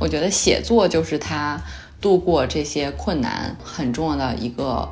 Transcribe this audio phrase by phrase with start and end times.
[0.00, 1.60] 我觉得写作就是他
[2.00, 4.88] 度过这些困难很重要的一个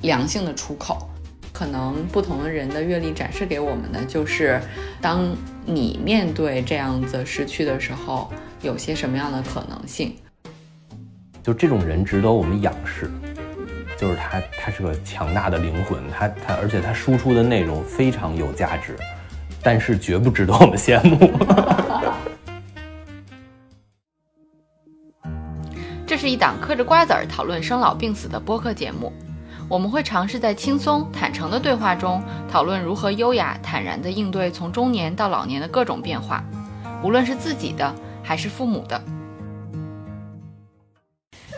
[0.00, 1.08] 良性的出口。
[1.52, 4.58] 可能不同的人的阅历展示给我们的，就是
[5.02, 10.16] 当你面对这样子失去的时候，有些什么样的可能性？
[11.42, 13.10] 就这种人值得我们仰视，
[13.98, 18.96] 就是他，他是个强大的灵魂，他他，而且他输出的内容非常有价值，
[19.62, 21.30] 但是绝不值得我们羡慕。
[26.22, 29.12] 是一档嗑着瓜子儿讨论生老病死的播客节目。
[29.68, 36.44] 我们会尝试在轻松坦诚的对话中，讨论如何优雅坦然地应对从中年到老年的各种变化，
[37.02, 39.02] 无论是自己的还是父母的。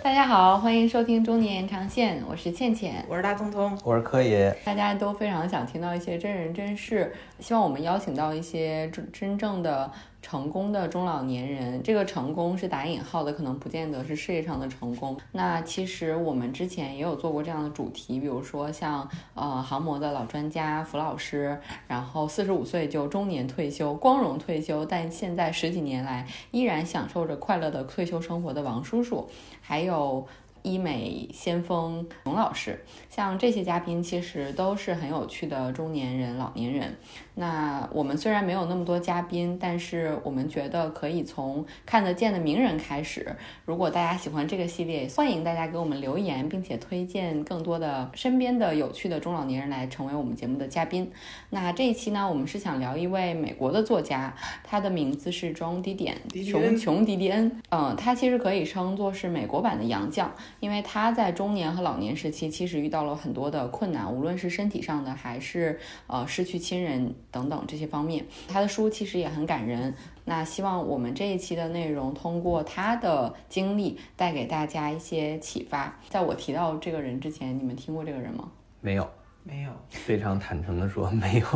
[0.02, 4.56] 大家好，欢迎收听《中年延长线》，我是倩倩，我是大聪聪，我是柯爷。
[4.64, 9.92] 大家都非常想听到一些真人真事，希望我们邀请到一些真真正的。
[10.24, 15.14] 成功的中老年人，这个成功是打引号的，可能不见得是事业上的成功。
[15.32, 29.28] 那其实我们之前也有做过这样的主题，比如说像呃航模的老专家福老师，然后四十五岁就中年退休，光荣退休，但现在十几年来依然享受着快乐的退休生活的王叔叔，
[29.60, 30.26] 还有。
[30.66, 32.82] 医美先锋龙老师，
[33.14, 36.96] 像这些嘉宾其实都是很有趣的中年人、老年人。
[37.36, 43.36] 那我们虽然没有那么多嘉宾，但是我们觉得可以从看得见的名人开始。
[43.64, 51.08] 如果大家喜欢这个系列，欢迎大家给我们留言，并且推荐更多的身边的有趣的中老年人来成为我们节目的嘉宾。
[51.50, 56.16] 那这一期呢，我们是想聊一位美国的作家，他的名字是 John Didion，
[56.50, 57.62] 琼琼迪迪恩。
[57.70, 60.26] 嗯，他其实可以称作是美国版的杨绛。
[60.58, 68.24] 因为他在中年和老年时期，其实遇到了很多的困难，无论是身体上的，还是呃失去亲人等等这些方面。
[68.48, 69.94] 他的书其实也很感人。
[70.24, 75.98] 那希望我们这一期的内容，通过他的经历，带给大家一些启发。
[76.08, 78.50] 在我提到这个人之前，你们听过这个人吗？
[78.80, 79.08] 没有，
[79.42, 79.70] 没有。
[79.90, 81.46] 非常坦诚的说，没有。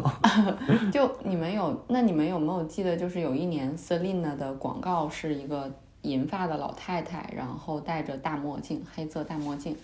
[0.92, 1.84] 就你们有？
[1.88, 5.70] 那你们有没有记得，就是有一年 Selina 的广告是一个？
[6.02, 9.76] 银发的老太太，然后戴着大墨镜，黑色大墨镜，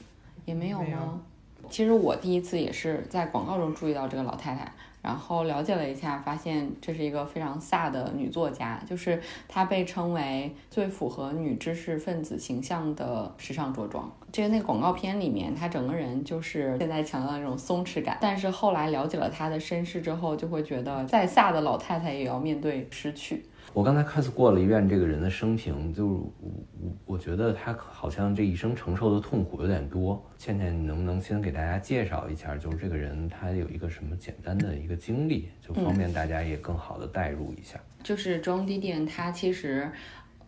[0.44, 1.20] 也没有吗？
[1.68, 4.72] 其实我第一次也是在广告中注意到这个老太太。
[5.02, 14.10] 然后了解了一下，发现这是一个非常飒的女作家，就是她被称为最符合女知识分子形象的时尚着装。
[14.32, 18.16] 这个那个广告片里面，她整个人就是现在强调那种松弛感。
[18.18, 23.44] 但是后来了解了她的身世之后，就会觉得再飒的老太太也要面对失去。
[23.74, 26.32] 我刚才开始过了一遍这个人的生平，就是我
[26.80, 30.24] 我我觉得他好像这一生承受的痛苦有点多。
[30.38, 37.80] 倩倩，你能不能先给大家介绍一下，就是这个人他有一个什么简单的一个经历，就方便大家也更好的代入一下。
[38.04, 39.90] 就是 John Didion，他其实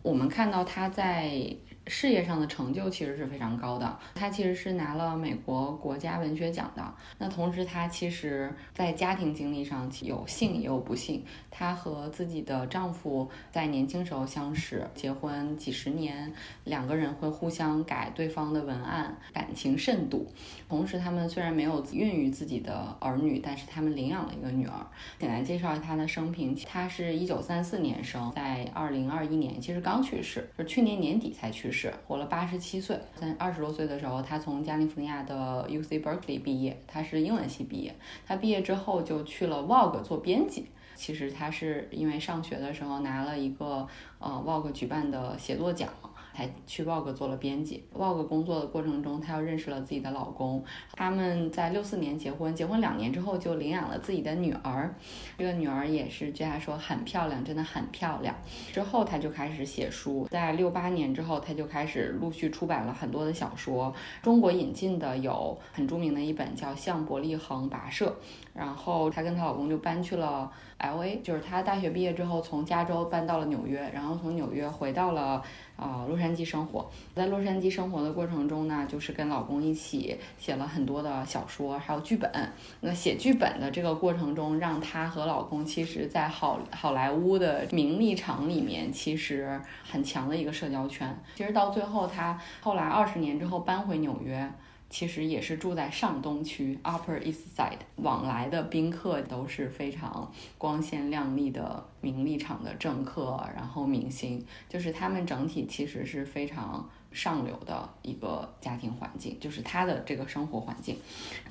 [0.01, 1.53] 我们看到他在。
[1.87, 6.93] 事业上的成就其实是非常高的，她其实是拿了美国国家文学奖的。
[7.17, 11.23] 那同时，她其实在家庭经历上有幸也有不幸。
[11.49, 16.33] 她和自己的丈夫在年轻时候相识，结婚几十年，
[16.65, 20.27] 两个人会互相改对方的文案，感情甚笃。
[20.67, 24.85] 同时，他们虽然没有孕育自己的儿女，但是他们领养了一个女儿。
[25.17, 31.76] 简单介绍一下她的生平，她是一九三四年生，在二零二一年其实刚去世，是去年年底才去世。
[31.77, 37.95] 是活了八十七岁，在二十多岁的时候，他从加利福尼亚的 U C Berkeley 毕业，他是英文系毕业。
[38.25, 40.65] 他毕业之后就去了 Vogue 做编辑。
[40.95, 45.87] 其实他是因为上学的时候拿了一个呃 Vogue 举办的写作奖。
[46.37, 47.83] 才去 Vogue 做了编辑。
[47.91, 50.63] Vogue 工作的过程中，她又认识了自己的老公。
[50.93, 54.93] 他们在六四年结婚，结婚两年之后就领养了自己的女儿。
[55.35, 58.35] 这个女儿也是据她说很漂亮，真的很漂亮。
[58.71, 63.91] 之后她就开始写书，在六八年之后，她就开始陆续出版了很多的小说。
[64.21, 68.05] 中国引进的有很著名的一本叫《向伯利恒跋涉》。
[68.53, 75.43] 然后她跟她老公就搬去了 L A，就是她大学毕业之后从加州搬到了纽约，然后从纽约回到了。
[75.77, 82.31] 啊，洛杉矶生活，在洛杉矶生活的过程中呢，就是跟老公一起写了很多的小说，还有剧本。
[82.79, 91.15] 那写剧本的这个过程中，让她和老公其实，在好好莱坞的名利场里面，其实很强的一个社交圈。
[91.35, 94.51] 其实到最后，她后来二十年之后搬回纽约，
[94.89, 101.85] 其实也是住在上东区 Upper East Side，往来的宾客都是非常光鲜亮丽的。
[101.99, 106.89] 名利场的政客，然后明星，就是他们整体其实是非常。
[107.17, 110.95] 上流的一个家庭环境，就是他的这个生活环境，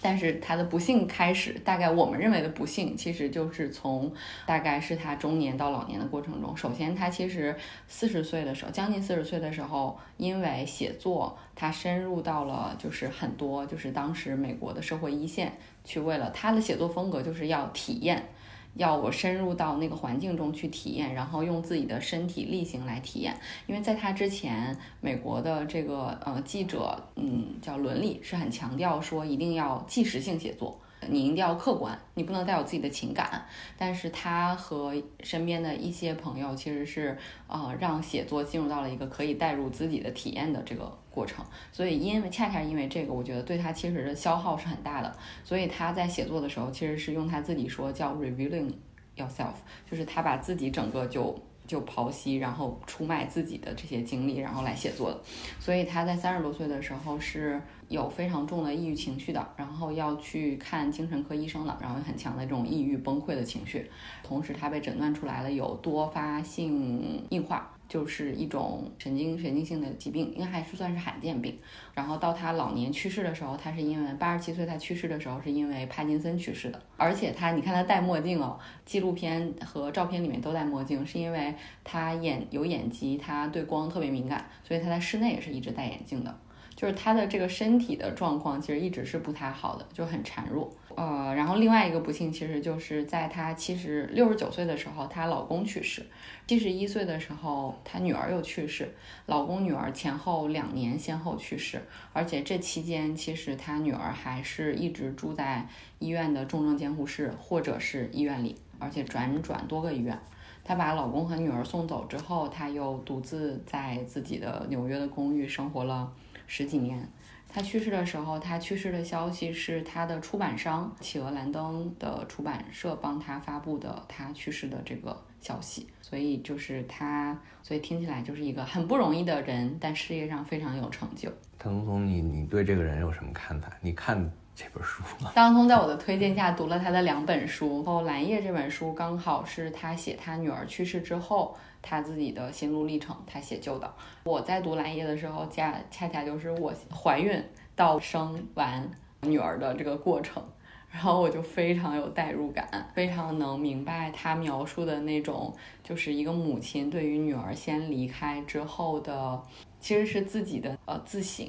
[0.00, 4.12] 但是他的不幸开始，大概我们认为的不幸，其实就是从
[4.46, 6.56] 大概是他中年到老年的过程中。
[6.56, 7.56] 首先，他其实
[7.88, 18.28] 四十岁的时候，将近四十岁的时候，因为写作，他深入到了就是很多就是当时美国的社会一线，去为了他的写作风格就是要体验。
[18.76, 23.34] 要我深入到那个环境中去体验，然后用自己的身体力行来体验。
[23.66, 30.78] 因为在他之前，美国的这个呃记者，嗯，叫伦理是很强调说一定要即时性写作。
[31.08, 33.46] 你一定要客观，你不能带有自己的情感。
[33.76, 37.16] 但是他和身边的一些朋友，其实是
[37.46, 41.44] 呃让写作进入到了一个可以带入自己的体验的这个过程。
[41.72, 45.16] 所以因为恰恰因为这个，我觉得对他其实的消耗是很大的。
[45.44, 48.72] 所以他在写作的时候，其实是用他自己说叫 revealing
[49.16, 49.54] yourself，
[49.90, 51.38] 就是他把自己整个就。
[51.66, 55.20] 就剖析，然后出卖自己的这些经历，然后来写作的。
[55.58, 63.90] 所以他在三十多岁的时候是有非常重的抑郁情绪的，然后要去看精神科医生了，然后很强的这种抑郁崩溃的情绪。
[64.22, 67.72] 同时，他被诊断出来了有多发性硬化。
[67.88, 71.56] 就是一种神经神经性的疾病，应该还是算是罕见病。
[71.94, 76.82] 然后到他老年去世的时候，他是因为八十七岁，他去世的时候是因为帕金森去世的。
[76.96, 81.54] 而且他，你看他戴墨镜哦，纪录片和照片里面都戴墨镜，是因为
[81.84, 86.36] 他眼有眼疾，他对光特别敏感，所以他在室内也是一直戴眼镜的。
[86.76, 90.70] 就是他的这个身体的状况其实一直是不太好的，就很孱弱。
[90.94, 96.02] 呃，然后另外一个不幸其实就是在她七十六十九岁的时候，她老公去世；
[96.46, 98.94] 七十一岁的时候，她女儿又去世。
[99.26, 101.82] 老公女儿前后两年先后去世，
[102.12, 105.66] 而且这期间其实她女儿还是一直住在
[105.98, 110.18] 医院的重症监护室或者是医院里，而且转转多个医院。
[110.64, 116.10] 她把老公和女儿送走之后，她又独自在自己的纽约的公寓生活了。
[116.46, 117.08] 十几年，
[117.48, 131.30] 他去世的时候，他去世的消息是他的出版商企鹅兰登的出版社帮他发布的他去世的这个消息，所以就是他，所以听起来就是一个很不容易的人，但事业上非常有成就。
[131.58, 133.70] 唐东东，你你对这个人有什么看法？
[133.80, 135.32] 你看这本书吗？
[135.34, 141.56] 当东在我的推荐下读了他的两本书，然后《蓝叶》这本书刚好是他写他女儿去世之后。
[141.88, 143.94] 他自己的心路历程，他写就的。
[144.24, 147.40] 我在读蓝叶的时候，恰恰恰就是我怀孕
[147.76, 148.90] 到生完
[149.22, 150.42] 女儿的这个过程，
[150.90, 155.54] 然后我就非常有代入感，非常能明白他描述的那种，
[155.84, 159.40] 就是一个母亲对于女儿先离开之后的，
[159.78, 161.46] 其实是自己的呃自省。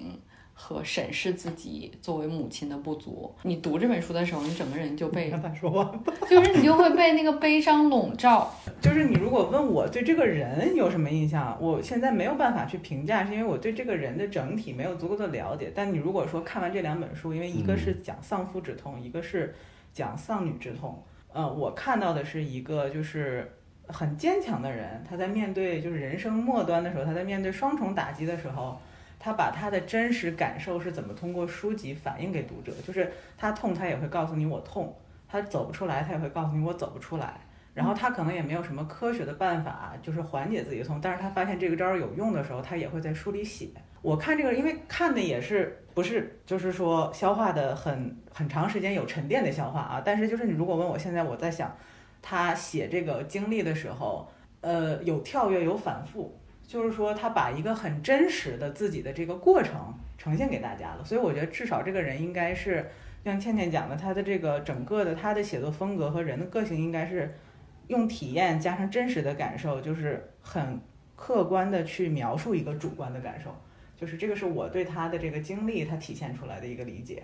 [0.59, 3.31] 和审视自己作为母亲的不足。
[3.43, 5.95] 你读这本书的时候，你整个人就被让他说
[6.27, 8.51] 就是你就会被那个悲伤笼罩。
[8.81, 15.71] 就是你如果问我对这个人有什么印象，我现在没有办法去评价，是因为我对这个人的整体没有足够的了解。
[15.75, 19.53] 但你如果说看完这两本书，因为一个是讲丧夫之痛，一个是
[19.93, 23.53] 讲丧女之痛，呃，我看到的是一个就是
[23.85, 28.75] 很坚强的人，他在面对就是人生末端的时候，他在面对双重打击的时候。
[29.19, 32.71] 他把他的真实感受是怎么通过书籍反映给读者？
[32.85, 34.93] 就是他痛，他也会告诉你我痛；
[35.27, 37.41] 他走不出来，他也会告诉你我走不出来。
[37.73, 40.99] 然后他可能也没有什么科学的办法，就是缓解自己的痛。
[40.99, 43.69] 但是他发现这个招儿有用的时候，他也会在书里写。
[44.01, 50.01] 我看这个，因为看的也是不是就是说消化的很很长时间有沉淀的消化啊。
[50.03, 51.75] 但是就是你如果问我现在我在想，
[52.21, 54.27] 他写这个经历的时候，
[54.61, 56.35] 呃，有跳跃，有反复。
[56.67, 62.91] 就是说，他把一个很真实的自己的这个过程呈现给大家了，所以我觉得至少这个人应该是
[63.23, 67.33] 像倩倩讲的，他的这个整个的他的写作风格和人的个性应该是
[67.87, 70.79] 用体验加上真实的感受，就是很
[71.15, 73.55] 客观的去描述一个主观的感受，
[73.95, 77.23] 就是这个是我对他的这个经历他体现出来的一个理解，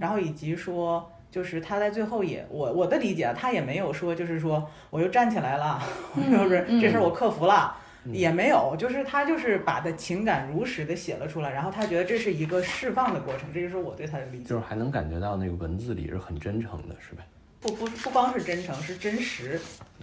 [0.00, 5.80] 然后以及说，就是他在最后也我我的理解，他也没有说就是说我又站起来了，
[6.28, 7.76] 就是这事儿我克服了。
[8.06, 14.44] 也没有，就是他就是把的情感如实的写了出来，然后他觉得这是一个释放的过程，这就是我对他的理解。
[14.44, 17.22] 就是还能感觉到那个文字里是很真诚的，是吧？
[17.60, 19.60] 不不不光是真诚，是真实。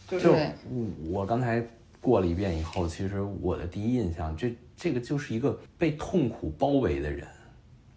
[0.08, 0.50] 就是我
[1.10, 1.62] 我刚才
[2.00, 7.28] 过了一遍以后，其实我的第一印象，这这个就是一个被痛苦包围的人。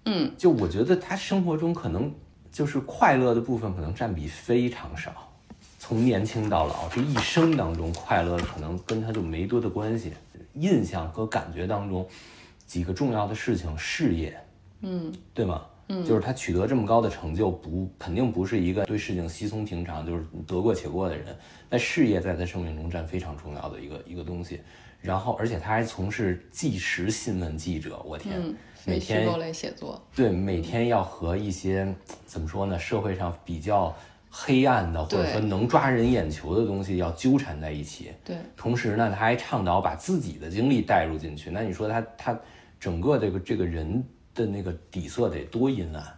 [0.06, 2.12] 嗯，就我觉得他生活中可能
[2.50, 5.29] 就是快乐的部分可能占比非常少。
[5.80, 10.12] 从年轻到老，这一生当中快乐可能跟他就没多的关系。
[10.52, 12.06] 印象和感觉当中，
[12.66, 14.38] 几个重要的事情，事业，
[14.82, 15.64] 嗯，对吗？
[15.88, 21.34] 嗯，就是他取得这么高的成就，不肯定不是一个对事情稀松平常，就是得过且过的人。
[21.70, 24.60] 那事业在他生命中占非常重要的一个一个东西。
[25.00, 31.92] 然后，而且他还从事纪实新闻记者，我天，嗯，每天虚构类写作，对每天要和一些
[32.26, 33.96] 怎么说呢，社会上比较
[34.30, 38.12] 黑暗的或者说能抓人眼球的东西要纠缠在一起。
[38.24, 41.50] 对，同时呢，他还倡导把自己的经历带入进去。
[41.50, 42.38] 那你说他他
[42.78, 44.02] 整个这个这个人
[44.34, 46.16] 的那个底色得多阴暗？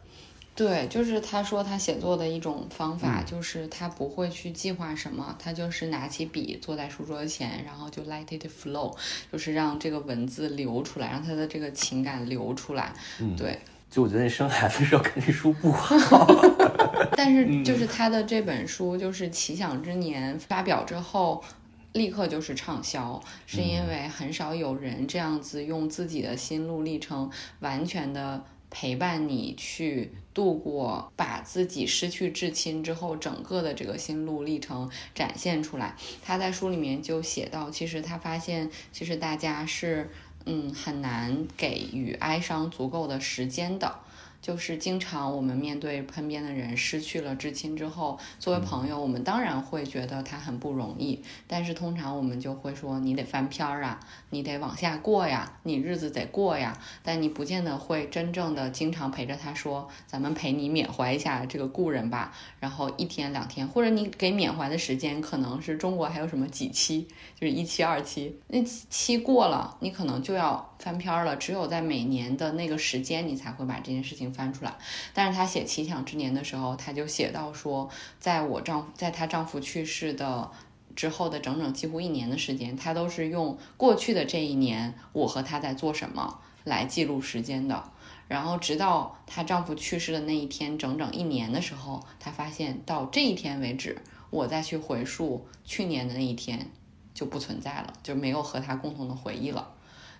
[0.54, 8.94] 对，就是他说他写作的一种方法，嗯就是他不会去计划什么，他就是拿起笔坐在书桌前，然后就 let it flow，
[9.32, 12.92] 就是让这个文字流出来，让他的这个情感流出来。
[13.18, 13.58] 嗯对，
[13.92, 16.26] 就我觉得你生孩子的时候看这书不好。
[17.14, 21.44] 但是就是他的这本书，就是《奇想之年》发表之后。
[21.92, 27.30] 立刻就是畅销，是因为很少有人这样子用自己的心路历程，
[27.60, 35.94] 完全的陪伴你去度过，把自己失去至亲之后整个的这个心路历程展现出来。
[36.24, 40.08] 他在书里面就写到，其实他发现，其实大家是
[40.46, 44.00] 嗯很难给予哀伤足够的时间的。
[44.42, 67.06] 就是经常我们面对身边的人失去了至亲之后，作为朋友，我们当然会觉得他很不容易，但是通常我们就会说你得翻篇儿啊，你得往下过呀，你日子得过呀，但你不见得会真正的经常陪着他说，咱们陪你缅怀一下这个故人吧，然后一天两天，或者你给缅怀的时间可能是中国还有什么几期，
[67.38, 74.74] 就是一期二期，那期过了，你可能就要翻篇儿了，只有在每年的那个时间，你才会把这件事情翻出来。
[75.12, 80.50] 但是她写《奇想之年》的时候，她就写到说，在我丈夫在她丈夫去世的
[80.94, 87.90] 之后的整整几乎一年的时间，她都是用过去的这一年我和他在做什么来记录时间的。
[88.28, 96.70] 然后直到她丈夫去世的那一天，整整一年的时候，她发现到这一天为止，我再去回溯去年的那一天
[97.12, 99.74] 就不存在了，就没有和他共同的回忆了。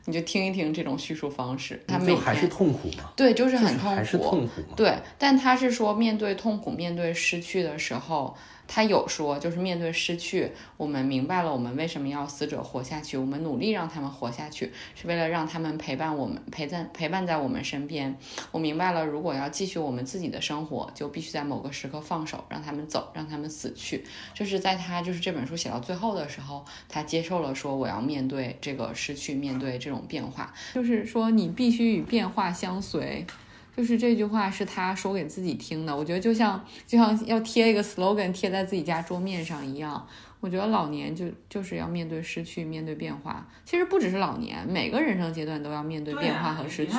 [0.04, 4.74] 你就听一听这种叙述方式，他每就还是天痛苦嘛，对，就是很痛苦，还是痛苦嘛。
[4.76, 8.36] 对，但他是说，面对痛苦、面对失去的时候，
[8.68, 18.16] 他有说，就是面对失去，我们明白了我们为什么要死者活下去，我们努力让他们活下去，是为了让他们陪伴我们，陪在陪伴在我们身边。
[18.50, 24.04] 我明白了，如果要继续我们自己的生活，就必须在某个时刻放手，让他们走，让他们死去。
[24.32, 33.26] 这是在他就是这本书写到最后的时候，他接受了说我要面对这个失去，面对这种变化，就是说你必须与变化相随。
[33.76, 40.06] 就是这句话是他说给自己听的，我觉得就像就像要贴一个 slogan 贴在自己家桌面上一样。
[40.40, 43.46] 我觉得老年就就是要面对失去，面对变化。
[43.64, 46.94] 其实不只是老年，每个人生阶段都要面对变化和失去。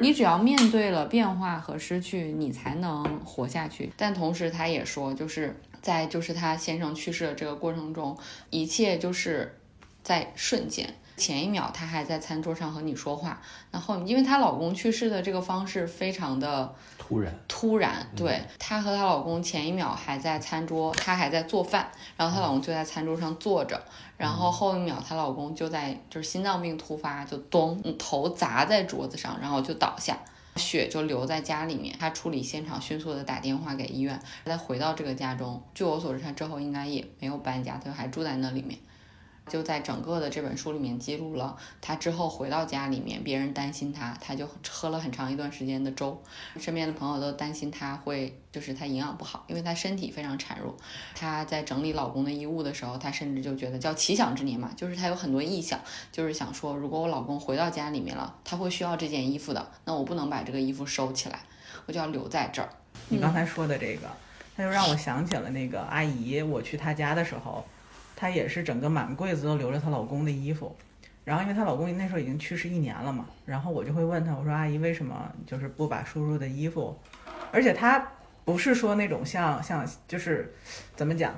[0.00, 3.90] 你只要面对了变化和失去，你才能活下去。
[3.96, 8.16] 但同时，他也说，就是在就是他先生去世的这个过程中，
[8.50, 9.56] 一切就是
[10.04, 10.94] 在瞬间。
[11.16, 13.40] 前一秒她还在餐桌上和你说话，
[13.70, 23.82] 然后因为她老公去世的这个方式非常的突然，突然，对她和她老公前一秒还在餐桌，她还在做饭，然后她老公就在餐桌上坐着，
[24.16, 30.16] 然后后一秒她老公就在就是心脏病突发，就咚嗯头砸在桌子上，然后就倒下。
[30.56, 35.60] 血就留在家里面，她处理现场，迅速的打电话给医院，再回到这个家中。
[35.74, 38.78] 据我所知，她之后应该也没有搬家，她还住在那里面。
[39.48, 46.20] 就在整个的这本书里面记录了她之后回到家里面，别人担心她，她就喝了很长一段时间的粥，
[46.58, 50.74] 身边的朋友都担心她会就是她营养不好，因为她身体非常孱弱。
[51.14, 55.78] 她在整理老公的衣物的时候，她甚至就觉得叫奇想之年嘛，就是她有很多臆想，
[56.10, 61.40] 就是想说如果我老公回到家里面了，他会需要这件衣服的，那我不能把这个衣服收起来，
[61.86, 62.68] 我就要留在这儿。
[63.08, 64.08] 你刚才说的这个，
[64.56, 67.64] 那就让我想起了那个阿姨，我去她家的时候，
[68.16, 70.74] 她也是整个满柜子都留着她老公的衣服。
[71.24, 76.98] 然后因为她老公那时候已经去世一年了嘛，然后我就会问她，我说阿姨为什么就是不把叔叔的衣服，
[77.50, 78.06] 而且她
[78.44, 80.52] 不是说那种像像就是
[80.94, 81.34] 怎么讲，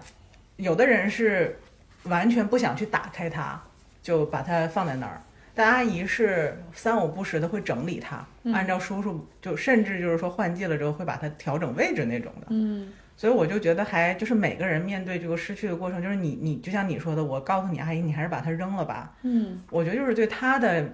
[0.56, 1.56] 有的人是
[2.04, 3.62] 完全不想去打开它，
[4.02, 5.22] 就把它放在那儿。
[5.54, 12.48] 但阿姨是三五不时的会整理它，按照叔叔就甚至就是说换季了之后会把它调整位置那种的。
[12.50, 19.16] 嗯，所以我就觉得还就是每个人面对这个失去的过程，就是你你就像你说的，我告诉你阿姨，你还是把它扔了吧。
[19.22, 20.92] 嗯，我觉得就是对他的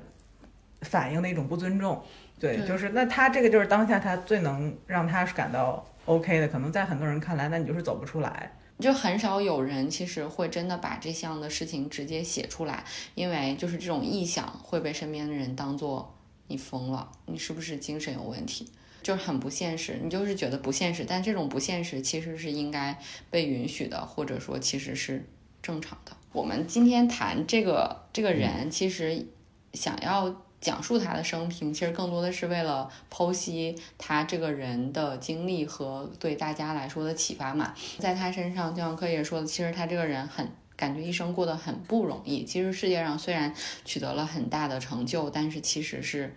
[0.82, 2.00] 反应的一种不尊重。
[2.38, 8.52] 对，对就是那他这个就是当下他最能让他感到 OK 的，可能在很多人看来，那你就是走不出来。
[8.78, 12.82] 就很少有人其实会真的把这项的事情直接写出来，
[13.14, 16.12] 因为就是这种臆想会被身边的人当做
[16.48, 18.68] 你疯了，你是不是精神有问题？
[19.02, 19.98] 就是很不现实。
[20.02, 22.98] 你就是觉得不现实，但这种不现实其实是应该
[23.30, 25.24] 被允许的，或者说其实是
[25.60, 26.12] 正常的。
[26.32, 29.26] 我们今天谈这个这个人，其实
[29.74, 37.74] 想要讲述他的生平，其实更多的是为了剖析他这个人的经历和对大家来说的启发嘛。
[37.98, 40.48] 在他身上，就像柯也说的，其实他这个人很。
[40.74, 42.44] 感觉一生过得很不容易。
[42.44, 43.54] 其实世界上虽然
[43.84, 46.34] 取得了很大的成就，但是其实是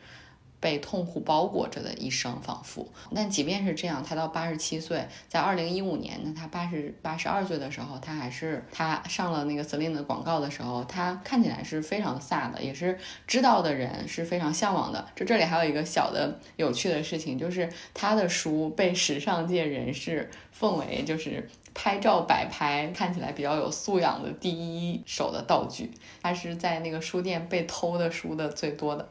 [0.65, 2.87] 被痛苦包裹着的一生，仿佛。
[3.13, 15.07] 但即便是这样，他到八十七岁，在二零一五年，那他八十八十二岁的时候，他还是他上了那个 Celine 的广告的时候，他看起来是非常飒的，也是知道的人是非常向往的。
[15.15, 21.47] 就这里还有一个小的有趣的事情，就是他的书被时尚界人士奉为就是。
[21.77, 25.91] 拍照摆拍看起来比较有素养的第一手的道具，
[26.23, 29.09] 他是在那个书店被偷的书的最多的，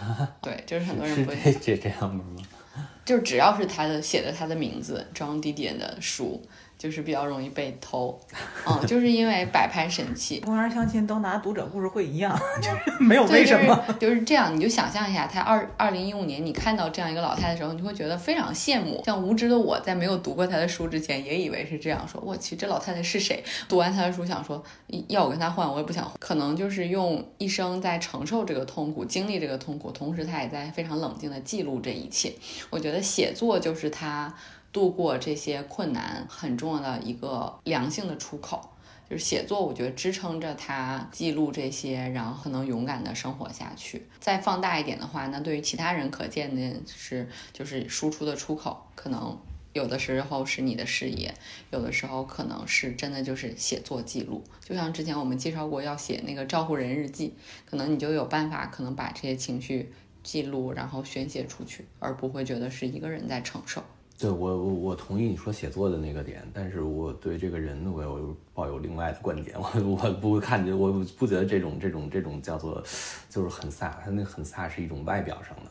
[0.42, 2.42] 对，就是很多人不这这样的吗？
[3.04, 6.40] 就只要是他的写的他的名字张迪迪的书。
[6.82, 8.18] 就是比较容易被偷，
[8.66, 10.40] 嗯，就是因为摆拍神器。
[10.40, 14.52] 公园相亲都拿读者故事会一样， 就是没有为什么，就是这样。
[14.52, 19.00] 你就想象一下，他二二零一五年，你看到这样一个老太太的时候，你会觉得非常羡慕。
[19.04, 22.20] 像无知的我在没有读过他的书之前，也以为是这样说。
[22.20, 23.44] 我去，这老太太是谁？
[23.68, 24.60] 读完他的书，想说
[25.06, 26.10] 要我跟他换，我也不想。
[26.18, 32.32] 可能就是用一生在承受这个痛苦，经历这个痛苦，同时他也在非常冷静的记录这一切。
[32.70, 34.34] 我觉得写作就是他。
[34.72, 38.70] 度过这些困难很重要的一个良性的出口，
[39.08, 39.64] 就是写作。
[39.64, 44.06] 我觉得支撑着他记录这些，然后可能勇敢的生活下去。
[44.18, 48.86] 再放大一点的话，那对于其他人可见的是，就是输出的出口。
[48.94, 49.38] 可能
[49.74, 51.34] 有的时候是你的事业，
[51.70, 54.42] 有的时候可能是真的就是写作记录。
[54.64, 57.34] 就像之前我们介绍过要写那个照顾人日记，
[57.66, 63.82] 可能你就有办法，可能把这些情绪记录，然后宣泄出去，而不会觉得是一个人在承受。
[64.22, 72.80] 对我我我同意你说写作的那个点，但是我对这个人我有抱有另外的观点，我我不看见，我不觉得这种这种这种叫做
[73.28, 75.70] 就是很飒，他那很飒是一种外表上的，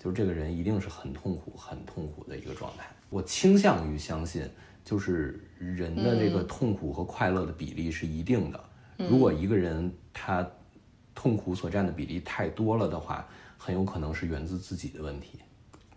[0.00, 2.86] 就是这个人一定是很痛苦很痛苦的一个状态。
[3.08, 4.50] 我倾向于相信，
[4.84, 8.60] 就是人的这个痛苦和快乐的比例是一定的。
[8.96, 10.44] 如果一个人他
[11.14, 13.24] 痛苦所占的比例太多了的话，
[13.56, 15.38] 很有可能是源自自己的问题。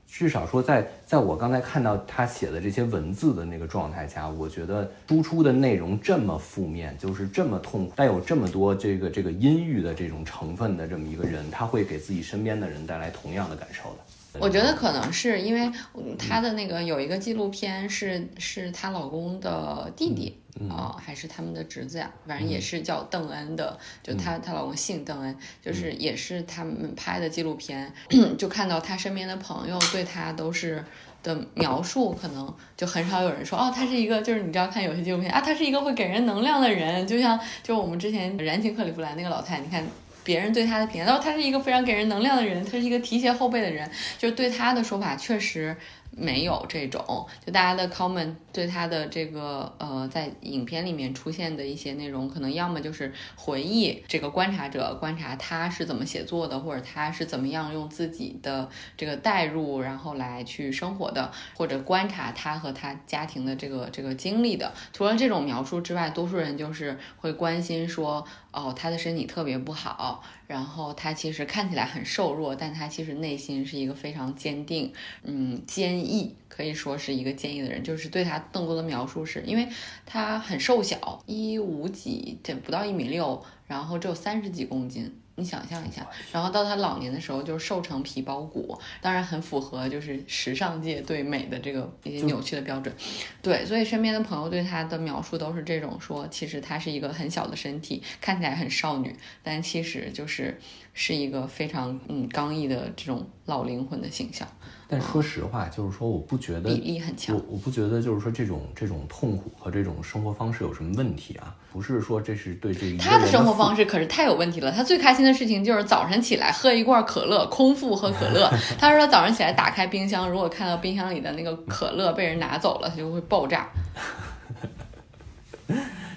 [0.08, 14.15] 至少说，在在我刚才看到他写的这些文字的那个状态下，我觉得输出的内容这么负面，就是这么痛苦，带有这么多这个这个阴郁的这种成分的这么一个人，他会给自己身边的人带来同样的感受的。
[14.40, 15.72] 我觉得可能是因为
[16.18, 20.38] 她的那个有一个纪录片是是她老公的弟弟
[20.70, 22.10] 啊，还是他们的侄子呀？
[22.28, 27.92] 反正也是叫邓恩的，就她她老公姓邓恩，就是也是他们拍的纪录片，
[28.38, 30.84] 就看到她身边的朋友对她都是
[31.24, 39.84] 的描述，可能就很少有人说哦，他是一个就是你知道看有些纪录片啊，他是一个会给人能量的人，就像就我们之前燃情克里夫兰那个老太，你看。
[40.26, 45.78] 别人对他的评价，然后他是一个非常给人能量的人，他是一个提携后辈的人，就是对他的说法确实。
[46.18, 64.72] 没有这种，就大家的 comment 对他的这个呃，在影片里面出现的一些内容，可能要么就是回忆这个观察者观察他是怎么写作的，或者他是怎么样用自己的这个代入，然后来去生活的，或者观察他和他家庭的这个这个经历的。
[64.94, 76.06] 除了这种描述之外，多数人就是会关心说，哦，他的身体特别不好，然后他其实看起来很瘦弱，但他其实内心是一个非常坚定，嗯，坚。
[76.06, 79.68] 毅可以说是一个坚毅的人，就是对他更多的描述是因为
[80.06, 85.12] 他很瘦小，一五几，这不到一米六，然后只有三十几公斤。
[85.36, 92.96] 你想象一下，然后到他老年的时候，就是瘦成皮包骨，当然很符合就是时尚界对美的这个一些扭曲的标准。
[93.42, 100.58] 对，所以身边的朋友对他的描述都是这种说，其实他是一个很小的身体，看起来很少女，但其实就是
[100.96, 104.48] 是一个非常嗯刚毅的这种老灵魂的形象。
[104.88, 107.36] 但说实话，就是说，我不觉得比例很强。
[107.36, 111.56] 我我不觉得，就是说，这种这种痛苦和这种生活方式有什么问题啊？
[111.74, 114.72] 不是说这是对这一他的生活方式可是太有问题了。
[114.72, 118.48] 他最开心的事情就是早晨起来喝一罐可乐，空腹喝可乐。
[118.80, 123.68] 他说他早上起来打开冰箱，如果看到冰箱里的那个可乐被人拿走了，他就会爆炸。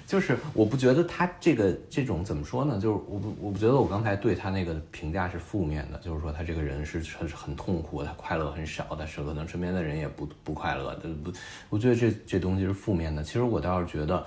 [0.09, 2.79] 就是我不觉得他这个这种怎么说呢？
[2.79, 11.31] 就是我不我不觉得我刚才对他那个评价是负面的，就是说他这个人是很很痛苦，他快乐很少，但是可能身边的人也不不快乐不，
[11.69, 13.21] 我觉得这这东西是负面的。
[13.21, 14.25] 其实我倒是觉得，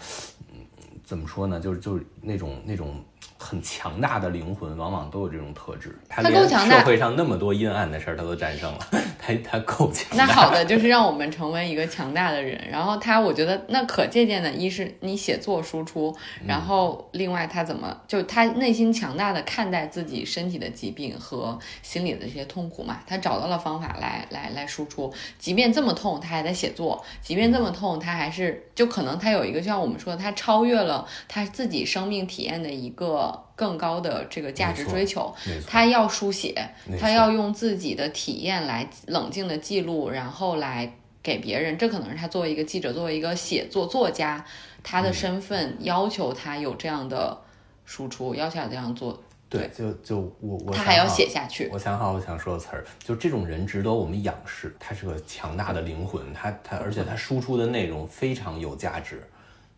[0.53, 0.61] 嗯，
[1.03, 1.59] 怎么说呢？
[1.59, 3.03] 就是就是那种那种
[3.43, 5.99] 很强大的灵魂，往往都有这种特质。
[6.09, 8.79] 他他够强大社会上那么多阴暗的事儿，他都战胜了。
[9.19, 10.25] 他他够强大。
[10.25, 12.59] 那好的，就是让我们成为一个强大的人。
[12.71, 25.13] 然后他，我觉得那可借鉴的，一是你写作输出，然后另外他怎么就他内心强大的看待自己身体的疾病和心里的这些痛苦嘛，他找到了方法来来来输出。
[25.39, 35.35] 即便这么痛，他还在写作；即便这么痛，他还是就可能他有一个，就像我们说的，他超越了他自己生命体验的一个更高的这个价值追求。
[35.67, 36.69] 他要书写，
[36.99, 40.93] 他要用自己的体验来冷静的记录，然后来
[41.23, 41.77] 给别人。
[41.79, 44.45] 这可能是他作为一个记者，作为一个写作作家，
[44.83, 47.39] 他的身份要求他有这样的
[47.85, 51.69] 输出，要求他这样做，对，就就我我他还要写下去。
[51.73, 54.75] 我想好我想说的词儿，就这种人值得我们仰视。
[54.81, 59.23] 他是个强大的灵魂，他他而且他输出的内容非常有价值，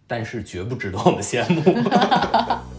[0.07, 1.63] 但是绝不值得我们羡慕。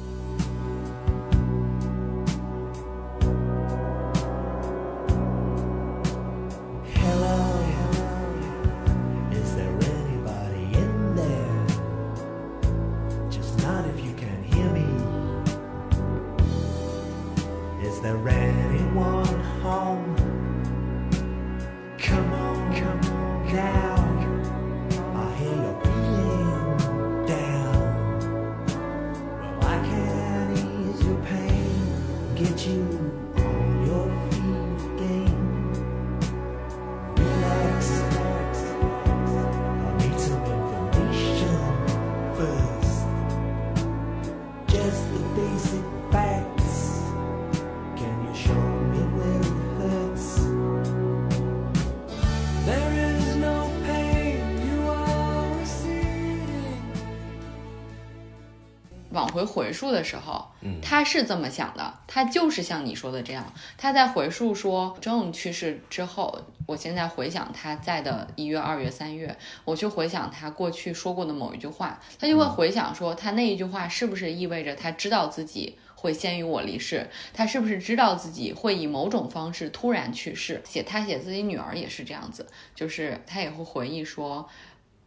[59.75, 75.77] 往回回溯的时候，嗯他是这么想的，他就是像你说的这样，他在回溯说郑去世之后，我现在回想他在的一月、二月、三月，我去回想他过去说过的某一句话，他就会回想说他那一句话是不是意味着他知道自己。
[75.97, 80.61] 会先于我离世，他是不是知道自己会以某种方式突然去世？
[80.63, 84.47] 写他写自己女儿也是这样子，就是他也会回忆说，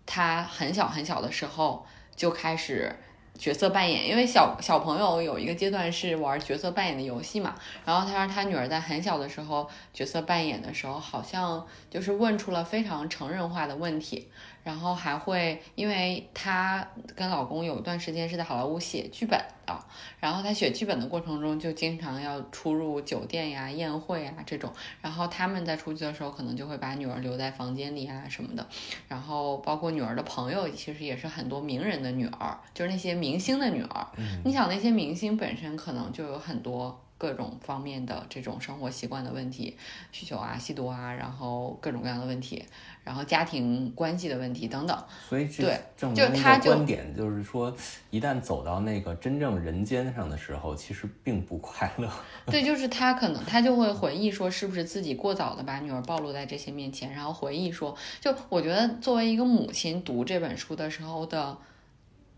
[0.04, 2.96] 他很小很小的时候就开始
[3.38, 7.54] 角色扮演，因为小小朋友有一个阶段是玩角色扮演的游戏嘛。
[7.86, 14.28] 然后他说他女儿在很小的时候角色扮演的时候，好像就是问出了非常成人化的问题，
[14.68, 19.74] 然后还会因为她跟老公有一段时间是在好莱坞写剧本的，
[20.20, 28.66] 然后她写剧本的过程中就经常要出入酒店呀、宴会啊这种，然后他们在出去的时候可能就会把女儿留在房间里啊什么的。
[29.08, 34.06] 然后包括女儿的朋友，其实也是很多名人的女儿，就是那些明星的女儿。
[34.44, 39.76] 你想那些明星本身可能就有很多各种方面的这种生活习惯的问题、
[40.12, 42.64] 需求啊、吸毒啊，然后各种各样的问题，
[43.02, 44.96] 然后家庭关系的问题等等。
[45.28, 47.74] 所以这对证明个观点，就是说，
[48.10, 52.08] 一旦走到那个真正人间上的时候，其实并不快乐。
[52.46, 61.58] 对，就是他可能他就会回忆说，是不是自己过早的把女儿暴露在这些面前，然后回忆说，就我觉得作为一个母亲读这本书的时候的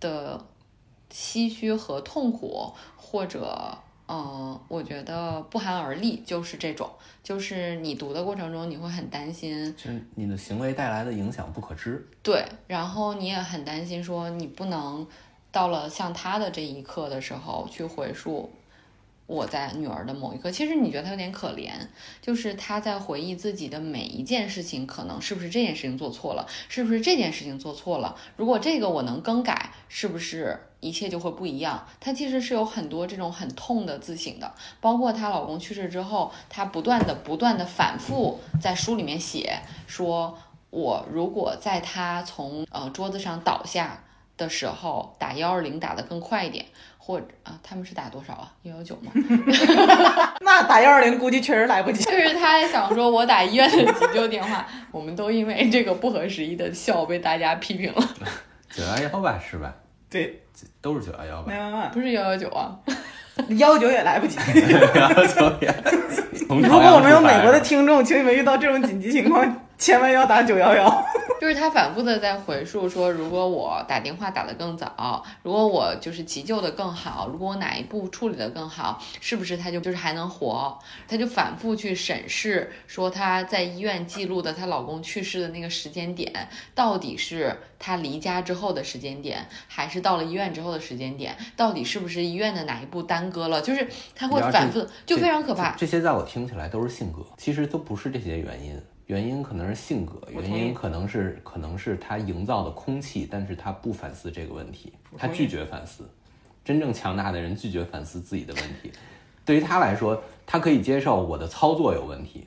[0.00, 0.42] 的
[1.12, 3.78] 唏嘘和痛苦，或者嗯、
[4.10, 6.90] 呃我觉得不寒而栗，就是这种，
[7.22, 12.04] 就是你读的过程中你会很担心，就是你的行为带来的影响不可知。
[12.20, 15.06] 对，然后你也很担心说你不能
[15.52, 18.50] 到了像他的这一刻的时候去回溯
[19.28, 21.70] 我在女儿的某一刻，其实你觉得他有点可怜，
[22.20, 28.16] 就是他在回忆自己的每一件事情，可能是不是这件事情做错了，是不是这件事情做错了？
[28.36, 31.86] 如果这个我能更改，是不是一切就会不一样？
[32.00, 40.36] 她其实是有很多这种很痛的自省的，包括她老公去世之后，她不断的、不断的反复在书里面写说，
[40.70, 44.04] 我如果在他从呃桌子上倒下
[44.36, 46.64] 的时候打幺二零打得更快一点，
[46.96, 48.52] 或者啊他们是打多少啊？
[48.62, 49.12] 幺幺九吗？
[50.40, 52.02] 那打幺二零估计确实来不及。
[52.04, 58.08] 就是他还想说，我打医院的急救电话，我们都因为这个不合时宜的笑被大家批评了。
[58.70, 59.74] 九幺幺吧，是吧？
[60.10, 60.42] 对，
[60.82, 62.76] 都是九幺幺吧不是幺幺九啊，
[63.50, 64.36] 幺九也来不及。
[64.94, 65.72] 幺幺九也。
[66.48, 71.04] 如果我们有美国的听众，请你们遇到这种紧急情况，千万要打九幺幺。
[71.40, 80.78] 就是他反复的在回述说，如果我打电话打得更早，如果我就是急救的更好，如果我哪一步处理的更好，是不是他就就是还能活？
[81.08, 86.30] 他就反复去审视，说她在医院记录的她老公去世的那个时间点，
[86.74, 91.34] 到底是她离家之后的时间点，还是到了医院之后的时间点？
[91.56, 93.62] 到底是不是医院的哪一步耽搁了？
[93.62, 95.70] 就是他会反复，就非常可怕。
[95.70, 98.78] 这些在我听起来都是性格，其实都不是这些原因。
[99.10, 106.08] 原因可能是性格，原因可能是可能是他营造的空气，但是他不反思这个问题，他拒绝反思。
[106.64, 108.92] 真正强大的人拒绝反思自己的问题，
[109.44, 112.46] 对于他来说，他可以接受我的操作有问题，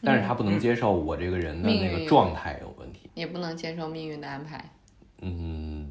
[0.00, 3.10] 但是他不能接受我这个人的那个状态有问题。
[3.12, 4.64] 也不能接受命运的安排，
[5.20, 5.81] 嗯，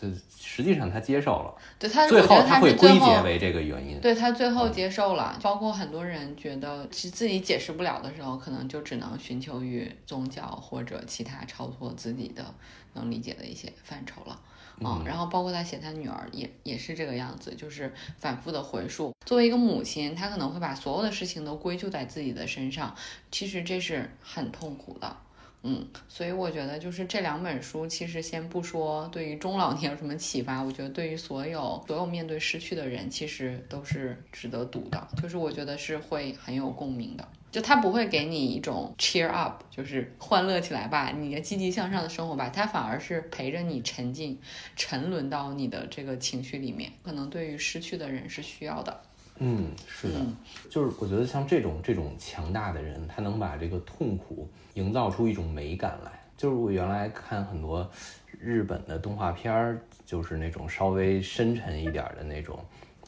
[0.00, 0.08] 这
[0.38, 4.00] 实际上他接受了，对他，最后他会归结为这个原因。
[4.00, 12.54] 对他最后接受了，包括很多人觉得是自己解释不了的时候，可能就只能寻求于宗教或者其他超脱自己的
[12.94, 14.40] 能理解的一些范畴了。
[14.82, 19.12] 嗯，然后包括他写他女儿也也是这个样子，就是反复的回溯。
[19.26, 22.94] 作为一个母亲，她可能会把所有的事情都归咎在自己的身上，
[23.30, 25.14] 其实这是很痛苦的。
[25.62, 35.08] 嗯，所以我觉得就是这两本书，其实先不说对于中老年有什么启发，我觉得对于所有所有面对失去的人，其实都是值得读的。
[35.20, 44.40] 就是我觉得是会很有共鸣的，就它不会给你一种 cheer up，就是欢乐起来吧，你的积极向上的生活吧，它反而是陪着你沉浸、
[44.76, 46.90] 沉沦到你的这个情绪里面。
[47.02, 49.02] 可能对于失去的人是需要的。
[49.40, 50.36] 嗯，是的，嗯
[50.70, 56.12] 就是我觉得像这种这种强大的人，他能把这个痛苦营造出一种美感来。
[56.36, 57.90] 就是我原来看很多
[58.38, 62.58] 日本的动画片儿，就是那种稍微深沉一点的那种，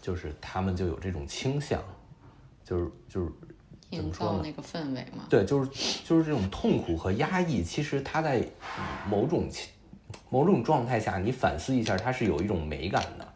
[0.01, 1.83] 就是他们就有这种倾向，
[2.65, 3.31] 就是就是
[3.91, 4.39] 怎营么说呢？
[4.39, 5.71] 造那个氛围嘛，对，就是
[6.05, 8.47] 就是这种痛苦和压抑，其实它在
[9.09, 9.71] 某种情
[10.29, 13.32] 某种状态下，你反思一下，它是有一种美感的。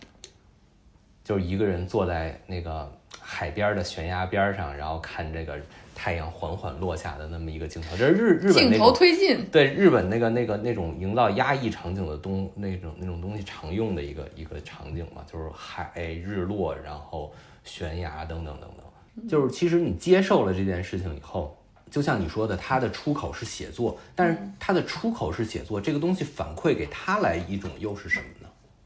[1.27, 2.89] 就是一个人坐在那个
[3.21, 5.59] 海边的悬崖边上，然后看这个
[5.93, 17.35] 太阳缓缓落下的那么一个镜头，这是日日本镜头那种推进，对日本那个那个那种营造压抑场景的东那种那种东西常用的一个一个场景嘛，就是海日落，然后
[17.65, 19.29] 悬崖等等等等。
[19.29, 21.59] 就是其实你接受了这件事情以后，
[21.91, 28.36] 就像你说的，他的出口是写作，但是他的出口是写作，这个东西反馈给他来一种又是什么呢？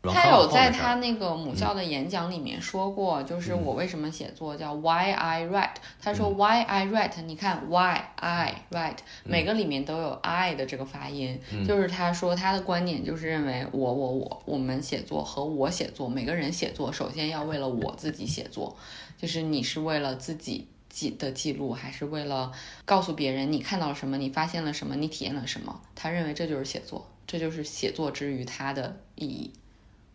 [0.03, 5.75] 他有在他那那个母校的演讲里面说过，就是我为什么写作叫 Why I write。
[6.01, 18.77] 他说 Why I write，你看 Why I write，每个里面都有 I 的这个发音，就是他说他的观点就是认为我我我我们写作和我写作，每个人写作首先要为了我自己写作，
[19.19, 20.69] 就是你是为了自己。
[20.93, 22.51] 记的记录，还是为了
[22.85, 25.81] 告诉别人你看到了什么，你发现了什么，你体验了什么。
[25.95, 29.53] 他认为这就是写作，这就是写作之于他的意义。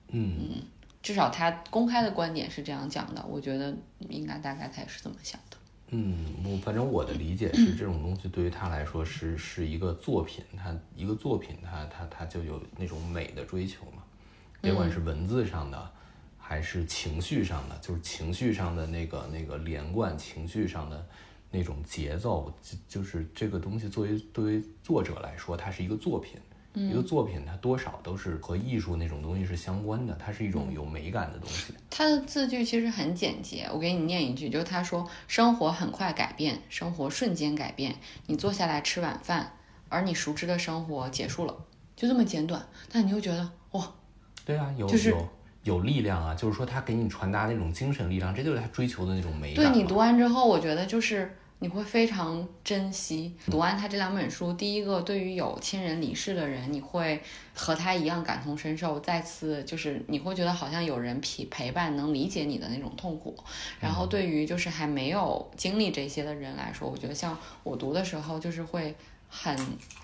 [0.09, 0.61] 嗯
[1.01, 3.75] 至少他公开的观点是这样讲的，我觉得
[4.09, 5.57] 应该大概他也是这么想的。
[5.89, 14.01] 嗯，我反正我的理解是，这种东西对于他来说是是一个作品，他一个作品，他他他就有那种美的追求嘛，
[14.61, 15.91] 别管是文字上的，
[16.39, 21.05] 还是情绪上的，就是情绪上的那个那个连贯，情绪上的
[21.51, 26.39] 那种节奏，就就是这个东西作为作为作者来说，它是一个作品。
[26.75, 31.73] 一个作品，它多少都是和艺术那种东西是相关的，它是一种有美感的东西。
[31.89, 37.95] 他的字句其实很简洁，我给你念一句，就是他说：“生活很快改变，生活瞬间改变。
[38.27, 39.53] 你坐下来吃晚饭，
[39.87, 41.55] 而你熟知的生活结束了，
[41.95, 42.65] 就这么简短。
[42.91, 43.89] 但你又觉得哇，
[44.43, 45.29] 对啊，有、就是有
[45.63, 49.65] 有力量啊，就是说他给你传达那种精神力量，这就是他追求的那种美感。
[49.65, 53.33] 对你读完之后，我觉得就是你会非常珍惜。
[53.49, 57.21] 读完他这两本书，第一个对于有亲人离世的人，你会
[57.53, 63.35] 和他一样感同身受，再次就是你会觉得好像有人陪陪伴，能理解你的那种痛苦。
[63.79, 68.95] 然后对于就是还没有经历这些的人来说，我觉得像我读的时候，就是会。
[69.37, 69.53] 很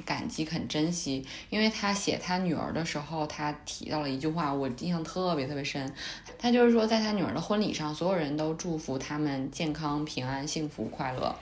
[0.05, 5.89] 感激，很珍惜，因为他写他女儿的时候，他提到了一句话，我印象特别特别深。
[6.37, 11.33] 他就是说，在他女儿的婚礼上，所有人都祝福他们健康、平安、幸福、快乐。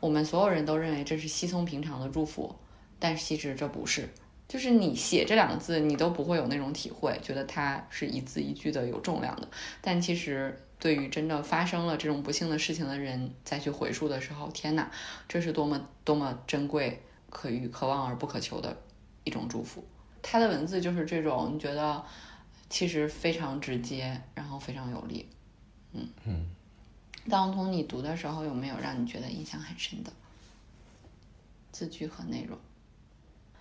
[0.00, 2.54] 我们所有人都认为这是稀松平常的祝福，
[2.98, 4.08] 但其实这不是。
[4.48, 9.48] 就是你写这两个字，你都不会有那种体会，觉得它是一字一句的有重量的。
[9.80, 14.90] 但其实对于真的发生了这种不幸的事情的人，再去回溯的时候，天哪，
[15.28, 17.02] 这是多么多么珍贵。
[17.30, 18.76] 可遇可望而不可求的
[19.24, 19.84] 一种祝福。
[20.22, 22.04] 他的文字就是这种，你觉得
[22.68, 25.28] 其实非常直接，然后非常有力。
[25.92, 26.46] 嗯嗯。
[27.28, 30.12] 当从你读的时候，有没有让你觉得印象很深的
[31.72, 32.56] 字句和内容？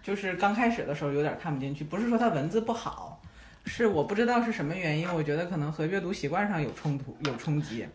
[0.04, 3.20] 就是刚开始的时候有点看不进去，不是说他文字不好，
[3.66, 7.88] 是我不知道是什么原因，我觉得可能和阅读习惯上有冲突、有冲击。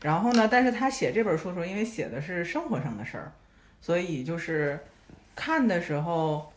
[0.00, 3.32] 然后呢，但是他写这本书的时候，因为写的是生活上的事儿，
[3.80, 4.78] 所以就是
[5.36, 6.50] 看的时候，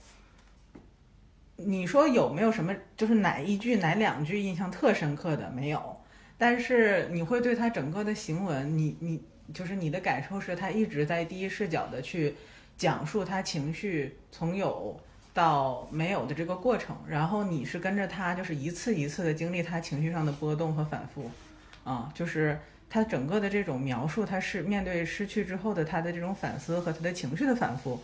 [1.57, 5.51] 你说有没有什么就是哪一句、哪两句印象特深刻的？
[5.51, 6.01] 没有，
[6.37, 9.21] 但是你会对他整个的行文，你你
[9.53, 12.35] 就是你的感受是他一直在第一视角的去
[12.77, 14.97] 讲述他情绪从有
[15.33, 21.29] 到没有的这个过程，然后你是跟着他，就是一次一次的经历他情绪上的波动和反复，
[21.83, 22.57] 啊，就是
[22.89, 28.01] 他整个的这种描述，他是面对失去之后的他的这种反思和他的情绪的反复，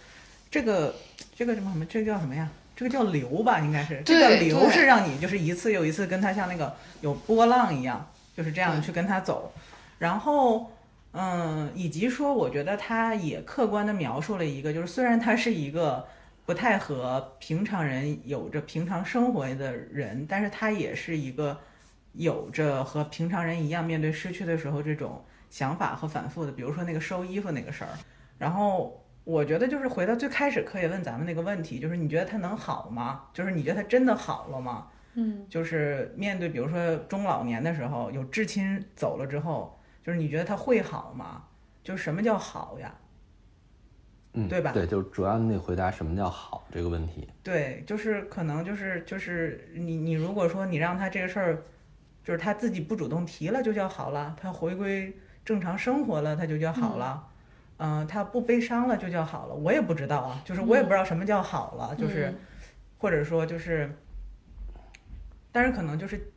[0.50, 0.96] 这个
[1.36, 2.50] 这个什么什么，这个叫什么呀？
[2.76, 9.52] 这个叫流吧，应该是这个流是让你就是一次又一次跟他像那个有波浪一样，就是这样去跟他走，
[10.00, 10.72] 然后。
[11.18, 16.06] 嗯，以及说，我觉得他也客观的描述了一个，就是虽然他是一个
[16.46, 21.58] 不太和平常人有着平常生活的人，但是他也是一个
[22.12, 26.52] 有着和平常人一样面对失去的时候这种想法和反复的。
[26.52, 27.92] 比如说那个收衣服那个事儿，
[28.38, 33.26] 然后我觉得就是回到最开始可以问咱们那个问题，就是你觉得他能好吗？
[33.34, 34.88] 就是你觉得他真的好了吗？
[35.16, 39.78] 嗯，就是面对比如说中老年的时候，有至亲走了之后。
[40.06, 41.44] 就是你觉得他会好吗？
[41.84, 42.94] 就是什么叫好呀？
[44.34, 47.28] 嗯，对吧对，就主要你得回答什么叫好这个问题。
[47.42, 51.64] 对，就是可能就是就是你你如果说你让他这个事儿，
[52.24, 55.12] 就是他自己不主动提了就叫好了，他回归
[55.44, 57.35] 正常生活了他就叫好了，嗯、
[58.08, 59.56] 他不悲伤了就叫好了。
[59.56, 62.38] 我也不知道啊，就是我也不知道什么叫好了，就是嗯
[62.98, 63.94] 或者说就是，
[65.52, 66.32] 但是可能就是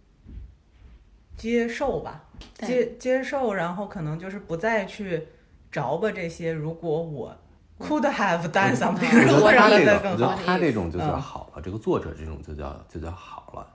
[1.37, 2.25] 接受吧，
[2.55, 5.29] 接接受，然后可能就是不再去
[5.71, 6.53] 着吧这些。
[6.53, 7.37] 如果我
[7.79, 13.67] could have done something，嗯如果让它再更好我觉得，他这种就叫嗯好了，这个作者这种就叫就叫好了，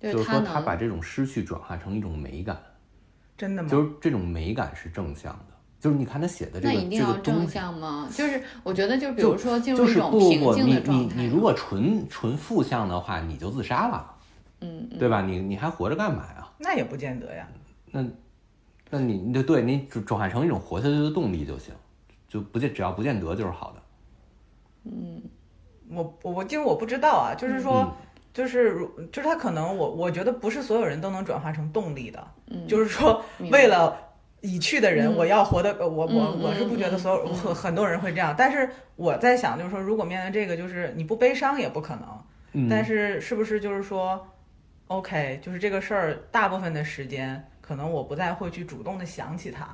[0.00, 2.58] 就就是说他把这种失去转化成一种美感，
[3.36, 3.68] 真的吗？
[3.68, 5.49] 就是这种美感是正向的，
[5.80, 8.06] 就是你看他写的这那个一定要正向吗？
[8.14, 11.16] 就是我觉得，就比如说进入就是一种平不不你静的状态。
[11.16, 14.14] 你你如果纯纯负向的话，你就自杀了，
[14.60, 15.22] 嗯嗯对吧？
[15.22, 16.46] 你你还活着干嘛呀？
[16.58, 17.48] 那也不见得呀。
[17.90, 18.04] 那
[18.90, 21.72] 那你你就对你转转化成一种活下去的动力就行，
[22.28, 23.82] 就不见只要不见得就是好的。
[25.88, 27.92] 我我我，因为我不知道啊，就是说，嗯
[28.32, 33.96] 就是如就是他可能我我觉得不是所有人都能转化成动力的，嗯，就是说为了
[34.42, 42.04] 已去的人，嗯我要活得，呃我我嗯我是不觉得所有很很多人会这样，但是我在想，就是说如果面对这个，就是你不悲伤也不可能，
[42.52, 44.26] 嗯，但是是不是就是说
[44.88, 49.68] ，OK，就是这个事儿大部分的时间，可能我不再会去主动的想起它，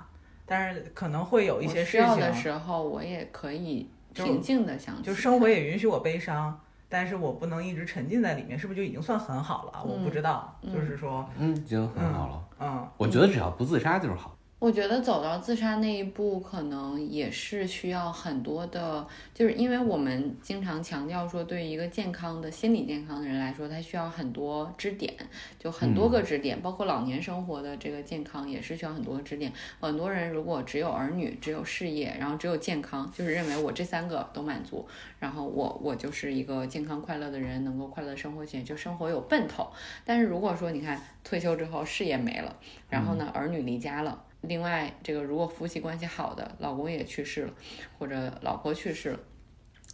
[0.45, 5.03] 但是可能会有一些事需要的，时候，我也可以就平静的想起。
[5.03, 6.61] 就生活也允许我悲伤。
[6.89, 9.85] 但是我不能一直沉浸在里面，是不是就已经算很好了？
[9.85, 12.45] 我不知道，嗯就是说，嗯已经很好了。
[12.61, 14.36] 嗯，我觉得只要不自杀就是好。
[14.59, 25.13] 我觉得走到自杀那一步，可能也是需要很多的，就是因为我们经常强调说，对于一个健康的心理健康的人来说，他需要很多支点，
[25.59, 29.53] 就很多个支点，包括老年生活的这个健康也是需要很多个支点。
[29.79, 34.89] 很多人如果只有儿女、只有事业，然后只有健康，就是认为我这三个都满足，
[35.21, 39.69] 然后我我就是一个健康快乐的人，能够快乐地生活起来，就生活有奔头。
[40.07, 42.57] 但是如果说你看退休之后事业没了，
[42.89, 44.23] 然后呢儿女离家了。
[44.47, 47.53] 另外，这个如果夫妻关系好的，老公也去世了，
[47.99, 49.21] 或者老婆去世了，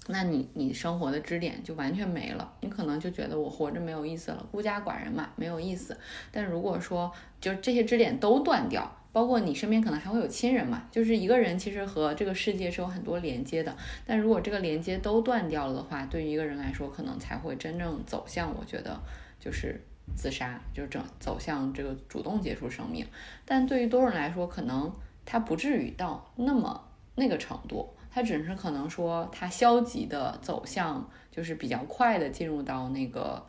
[0.08, 5.96] 那你你生活的支点就完全没了，你可能就觉得我活着没有意思了，孤家寡人嘛，没有意思。
[6.30, 13.76] 但如果说就这些支点都断掉，包括你身边可能还会有亲人嘛，就是一个人其实和这个世界是有很多连接的。
[14.06, 18.98] 但如果这个连接都断掉了的话，对于一个人来说，可能才会真正走向，我觉得
[19.38, 19.80] 就是
[20.14, 23.06] 自杀，就整走向这个主动结束生命。
[23.44, 24.92] 但对于多数人来说，可能
[25.24, 33.44] 他不至于到那么那个程度，他只是可能说他消极的走向，就是比较快的进入到那个。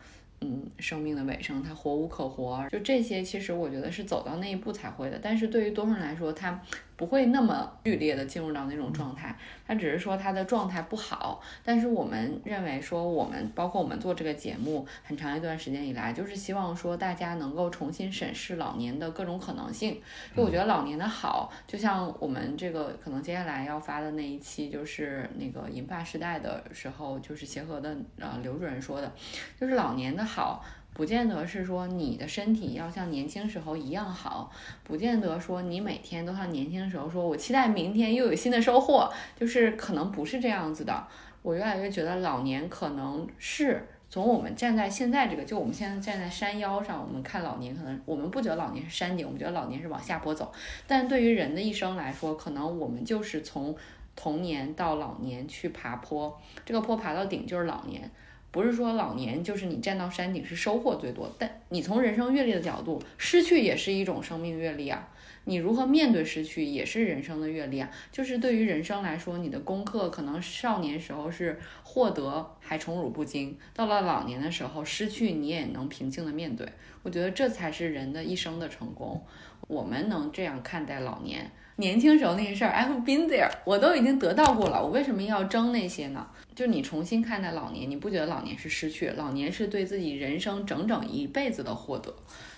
[0.45, 5.17] 嗯，生命的尾声，他活无可活，就这些，其实我觉得是走到那一步才会的。
[5.23, 6.61] 但是对于多数人来说，他
[6.95, 9.35] 不会那么剧烈的进入到那种状态，
[9.67, 11.41] 他只是说他的状态不好。
[11.63, 19.99] 但是我们认为说，我们包括我们做这个节目很长一段时间以来，就是希望说大家能够重新审视老年的各种可能性。
[20.35, 29.11] 就我觉得老年的好，就像我们这个可能接下来要发的那一期，就是那个银发时代的时候，就是协和的呃刘主任说的，
[29.59, 30.63] 就是老年的好。
[30.93, 34.51] 不见得是说你的身体要像年轻时候一样好，
[34.83, 41.07] 不见得说你每天都像年轻时候说，我期待明天又有新的收获，就是可能不是这样子的。
[41.41, 50.51] 我越来越觉得老年可能是从我们站在现在这个，就我们现在站在山腰上，我们看老年，可能我们不觉得老年是山顶，我们觉得老年是往下坡走。
[50.85, 53.75] 但对于人的一生来说，可能我们就是从
[54.15, 58.09] 童年到老年去爬坡，这个坡爬到顶就是老年。
[58.53, 65.09] 不是说老年就是你站到山顶是收获最多，但你从人生阅历的角度，失去也是一种生命阅历啊。
[65.45, 67.89] 你如何面对失去，也是人生的阅历啊。
[68.11, 76.65] 就是对于人生来说，你的功课可能少年时候是获得还宠辱不惊，到了老年的时候，失去你也能平静的面对。
[77.01, 79.19] 我觉得这才是人的一生的成功。
[79.67, 86.27] 我们能这样看待老年，年轻时候那些事儿，I've been there，我都已经得到过了，我为什么要争那些呢？
[86.53, 92.13] 就你重新看待老年，你不觉得老年是失去，老年是对自己人生整整一辈子的获得，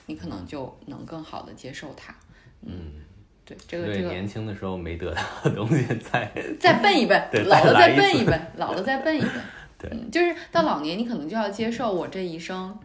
[0.05, 2.13] 你可能就能更好的接受它。
[2.61, 2.91] 嗯，
[3.45, 9.32] 对，这个对这个年轻的时候没得到的东西再再笨一笨 对，老了再来一次再笨一笨，老了再笨一笨。
[9.78, 12.78] 对嗯，就是到老年，你可能就要接受我这一生，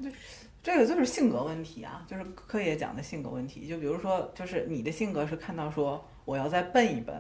[0.63, 3.67] 这个就是性格问题啊，就是科爷讲的性格问题。
[3.67, 7.15] 就比如说，就是你的性格是看到说我要再笨一笨，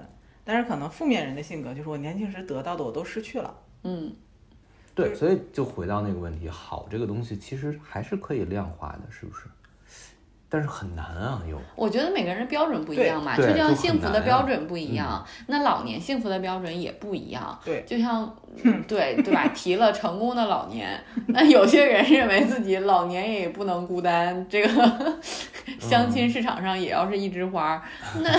[0.44, 3.54] 但是可能负面人的性格就是我年轻时得到的我都失去了。
[3.84, 4.12] 嗯，
[4.94, 9.46] 对，所以就回到那个问题，好这个东西其实还是可以量化的，是不是？
[10.50, 17.56] 但是很难啊，又我觉得每个人的标准不一样嘛，就像幸福的标准不一样，那老年幸福的标准也不一样。
[17.64, 18.34] 对就像
[18.88, 19.46] 对对吧？
[19.54, 25.16] 提了成功的老年， 那有些人认为自己老年也不能孤单，这个
[25.78, 27.80] 相亲市场上也要是一枝花，
[28.20, 28.30] 那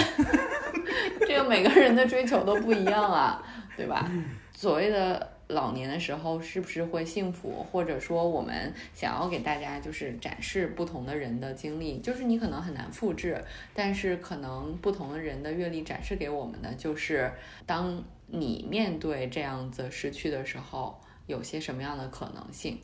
[1.25, 3.41] 这个每个人的追求都不一样啊，
[3.77, 4.05] 对吧？
[4.53, 13.43] 所谓的老年的时候是不是会幸福，或者说我们想要给大家就是展示不同的人的经历，就是你可能很难复制，
[13.73, 17.31] 但是可能不同的人的阅历展示给我们的就是，
[17.65, 22.79] 当你面对这样子失去的时候，有些什么样的可能性。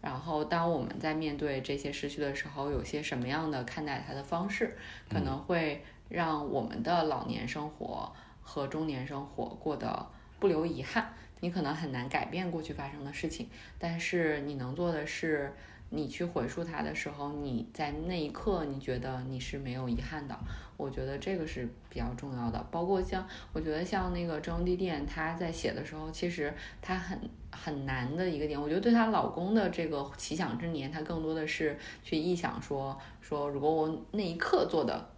[0.00, 4.76] 然后，当我们在面对这些失去的时候，有些什么样的看待它的方式，
[5.08, 10.04] 可能会让我们的老年生活和中年生活过得
[10.40, 11.14] 不留遗憾。
[11.42, 13.48] 你可能很难改变过去发生的事情，
[13.80, 15.52] 但是你能做的是，
[15.90, 20.38] 你去回溯它的时候，你在那一刻你觉得你是没有遗憾的。
[20.76, 22.64] 我觉得这个是比较重要的。
[22.70, 27.18] 包括像我觉得像那个郑地店，她在写的时候，其实她很
[27.50, 35.11] 很难的一个点，我觉得对她老公的这个奇想之年，她更多的是去臆想说说，如果我那一刻做的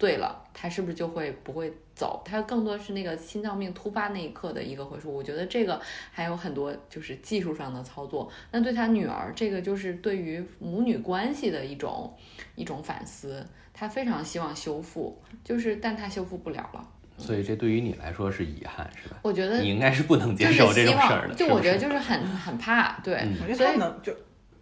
[0.00, 2.22] 对了，他是不是就会不会走？
[2.24, 5.14] 他更多是那个心脏病突发那一刻的一个回溯。
[5.14, 5.78] 我觉得这个
[6.10, 8.32] 还有很多就是技术上的操作。
[8.50, 12.12] 那对他女儿，这个就是对于母女关系的一种
[12.54, 13.46] 一种反思。
[13.72, 16.86] 他非常希望修复，就是但他修复不了了。
[17.16, 19.18] 所以这对于你来说是遗憾，是吧？
[19.22, 21.34] 我觉得你应该是不能接受这希种事儿的。
[21.34, 24.12] 就我觉得就是很很怕，对，嗯我觉得所以他能就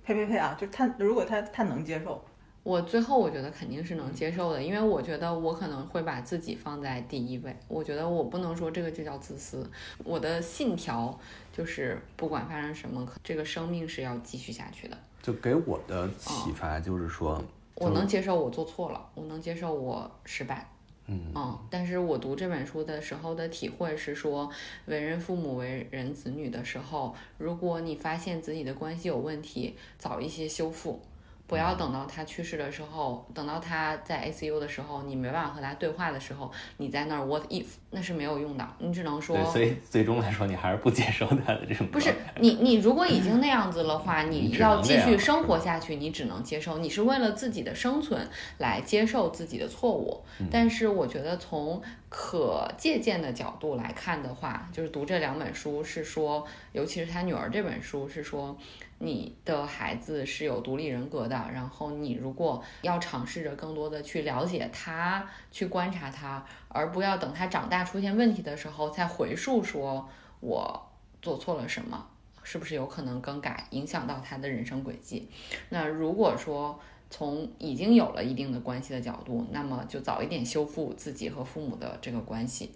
[0.04, 2.24] 呸呸呸啊，就是他如果他他能接受，
[2.68, 7.56] 我最后我觉得肯定是能接受的，因为我觉得我可能会把自己放在第一位。
[7.66, 9.66] 我觉得我不能说这个就叫自私，
[10.04, 11.18] 我的信条
[11.50, 14.98] 就是不管发生什么，这个生命是要继续下去的。
[15.22, 17.42] 就给我的启发就是说，
[17.76, 20.70] 我能接受我做错了，我能接受我失败。
[21.06, 24.46] 嗯嗯，但是我读这本书的时候的体会是说，
[24.84, 31.00] 为人父母、为人子女的时候，如果你发现自己的关系有问题，早一些修复，
[31.48, 46.76] 不要等到他去世的时候，等到他在 ICU 的时候，你没办法和他对话的时候，你在那儿 what if，那是没有用的，你只能说，所以最终来说，你还是不接受他的这种不是你，你如果已经那样子的话， 你要继续生活下去，你只能接受。
[46.76, 48.28] 你是为了自己的生存
[48.58, 50.22] 来接受自己的错误。
[50.40, 58.56] 嗯但是我觉得从可借鉴的角度来看的话，就是读这两本书是说，尤其是他女儿这本书是说，
[59.00, 70.08] 你的孩子是有独立人格的，然后你如果要尝试着更多的去了解他，去观察他，而不要等他长大出现问题的时候再回溯说
[70.40, 70.90] 我
[71.22, 72.06] 做错了什么，
[72.42, 75.28] 是不是有可能更改，影响到他的人生轨迹？
[75.68, 76.78] 那如果说
[77.08, 82.74] 从已经有了一定的关系的角度，那么就早一点修复自己和父母的这个关系。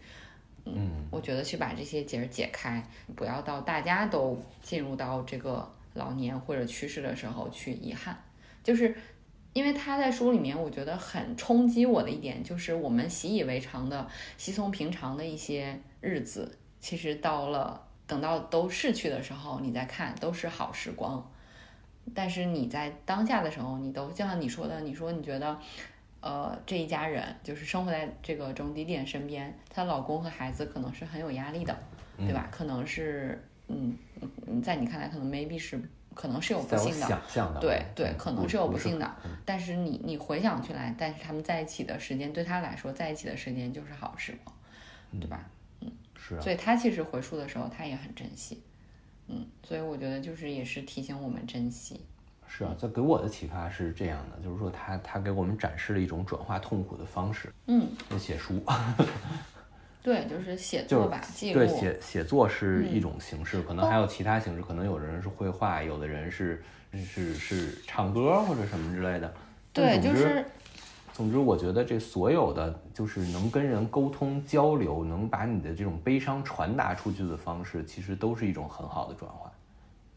[0.65, 2.81] 嗯，我觉得去把这些结儿解开，
[3.17, 8.17] 不要到大家都进入到这个老年或者去世的时候去遗憾，
[8.63, 8.95] 就是
[9.53, 21.31] 因为他在书里面，我觉得很冲击我的一点，就是我们习以为常的、稀松平常的一些日子，其实到了等到都逝去的时候，你再看都是好时光。
[22.15, 25.57] 但是你在当下的时候，你都就像你说的，你说你觉得，
[26.21, 31.79] 呃，这一家人就是生活在这个中迪点身边，她老公和孩子可能是很有压力的，
[32.17, 32.49] 对吧？
[32.51, 33.41] 可能是
[33.73, 33.97] 嗯
[34.47, 35.81] 嗯，在你看来可能 maybe 是
[36.15, 37.21] 可能是有不幸的，想。
[37.29, 44.55] 象的，对对，嗯可能是有不幸的嗯，但是你你回想起来，但是他们在一起的时间对他来说，在一起的时间就是好时光，
[45.21, 45.49] 对吧？
[45.81, 48.63] 嗯是啊，所以他其实回溯的时候，他也很珍惜，
[49.29, 52.01] 嗯，所以我觉得就是也是提醒我们珍惜，
[52.47, 58.63] 是啊，这给我的启发是这样的，就是说他他给我们展示了一种转化痛苦的方式，嗯，就写书，
[60.03, 69.33] 对，就是写作吧，记对，写写作是一嗯种形式，可能还有其他形式，可能有的人是绘画，有的人是是是唱歌或者什么之类的。
[69.73, 70.45] 对，就是
[71.13, 79.53] 总之，我觉得这所有的就是能跟人沟通交流，能把你的这种悲伤传达出去的方式，其实都是一种很好的转换。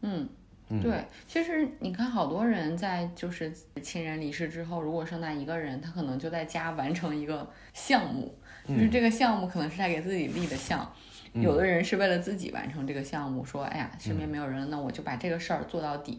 [0.02, 0.28] 嗯。
[0.68, 8.36] 嗯，对，其实你看，好多人在就是亲人离世之后，如果剩下一个人，他可能就在家完成一个项目，
[8.68, 10.90] 就是这个项目可能是他给自己立的项。
[11.34, 16.18] 有的人是为了自己完成这个项目，说，哎呀，身边没有人了，那我就把这个事儿做到底，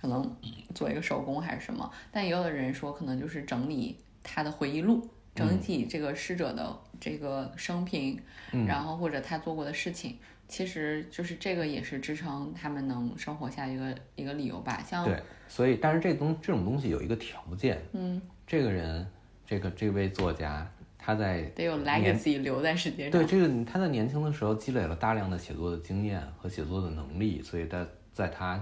[0.00, 0.34] 可能
[0.74, 1.90] 做一个手工还是什么。
[2.10, 8.18] 但也有的人说，可能就是整理他的回忆录，整体这个逝者的这个生平，
[8.66, 10.16] 然后或者他做过的事情。
[10.48, 14.82] 其实就是这个也是支撑他们能生活下一个一个理由吧。
[14.88, 19.06] 像对，所以但是这东这种东西有一个条件，嗯，这个人，
[19.44, 20.66] 这个这位作家，
[21.06, 23.12] 他在得有年 legacy 留在世界上。
[23.12, 28.60] 对这个他在年轻的时候积累了大量的写作的经验和写作的能力，所以在在他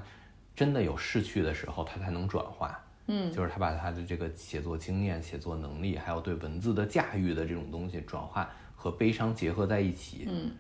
[0.55, 2.79] 真的有逝去的时候，他才能转化。
[3.07, 10.51] 嗯，就是他把他的这个写作经验、写作能力，还有对文字的驾驭的这种东西转化和悲伤结合在一起，嗯，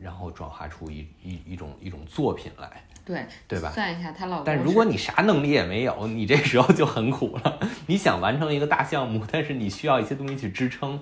[0.00, 2.82] 然后转化出一一一种一种作品来。
[3.10, 4.44] 对对吧算一下，她老公。
[4.44, 7.58] 但如果你啥能力也没有，你这时候就很苦了。
[7.86, 11.00] 你想完成一个大项目，但是你需要一些东西去支撑。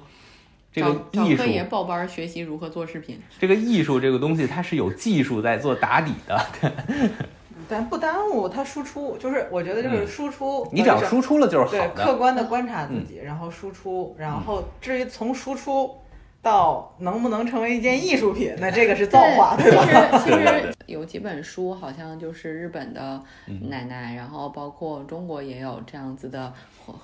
[0.73, 6.47] 这个找艺术找科，爷报班儿学习如何做视频，这个艺术这个东西，它是有技术在做打底的。
[7.71, 11.95] 但不耽误他输出，就是我觉得就是输出，嗯你只要呃输出了就是好的。
[11.97, 15.95] 对客观的观察自己，然后输出，然后至于从输出
[16.41, 20.19] 到能不能成为一件艺术品，那这个是造化，对吧？
[20.19, 26.53] 其实 其实有几本书，好像就是日本的嗯奶奶，然后包括中国也有这样子的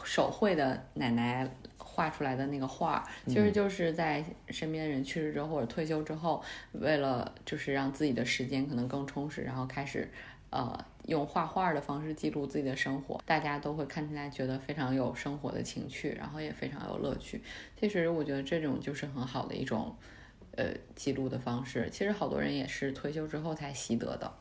[0.05, 10.11] 手绘的奶奶画出来的那个画，其实就是在身边的人去世之后或者退休之后，为了就是让自己的时间可能更充实，然后开始。
[10.55, 17.43] 呃，用画画的方式记录自己的生活，大家都会看起来觉得非常有生活的情趣，然后也非常有乐趣。
[17.77, 19.97] 其实我觉得这种就是很好的一种
[20.53, 21.89] 呃记录的方式。
[21.91, 24.33] 其实好多人也是退休之后才习得的，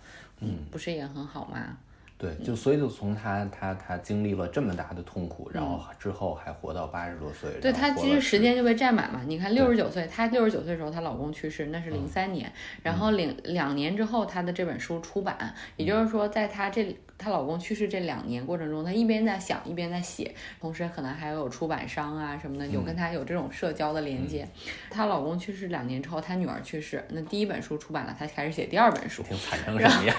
[0.42, 1.80] 嗯，不是也很好吗？
[2.24, 9.22] 对，就所以就从他他他经历了这么大的痛苦，然后之后还活到八十多岁，嗯对他其实时间就被占满嘛。
[9.28, 12.50] 你看六十九岁，她六十九岁的时候，她老公去世，那是零三年，
[12.82, 24.46] 然后两两年之后，她的这本书出版，也就是说，在她这她老公去世这两年过程中，她一边在想，一边在写，同时可能还有出版商啊什么的，有跟她有这种社交的连接。
[24.90, 29.24] 她老公去世两年之后，她女儿去世，那第一本书出版了，她开始写第二本书。
[29.24, 30.16] 挺惨成什么样？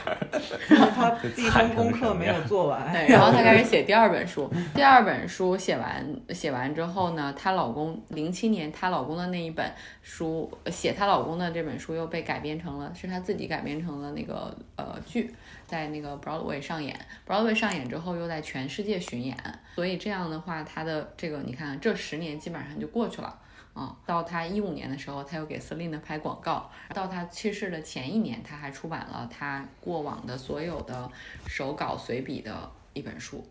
[0.95, 4.51] 他第一份功课没有做完，对，然后她开始 写第二本书。
[4.75, 9.71] 第二本书写完写完之后呢，她老公零七年她老公的那一本
[10.03, 15.35] 书，写她老公的这本书又被改编成了，是她自己改编成了那个呃剧，
[15.67, 16.99] 在那个 Broadway 上演。
[17.27, 19.37] Broadway 上演之后又在全世界巡演，
[19.75, 23.41] 所以这样的话，他的这个你看这十年基本上就过去了。
[23.75, 26.71] 啊、到他一五年的时候，他又给 Selina 拍广告。
[26.91, 31.11] 到他去世的前一年，他还出版了他过往的所有的
[31.49, 33.45] 手稿随笔的一本书。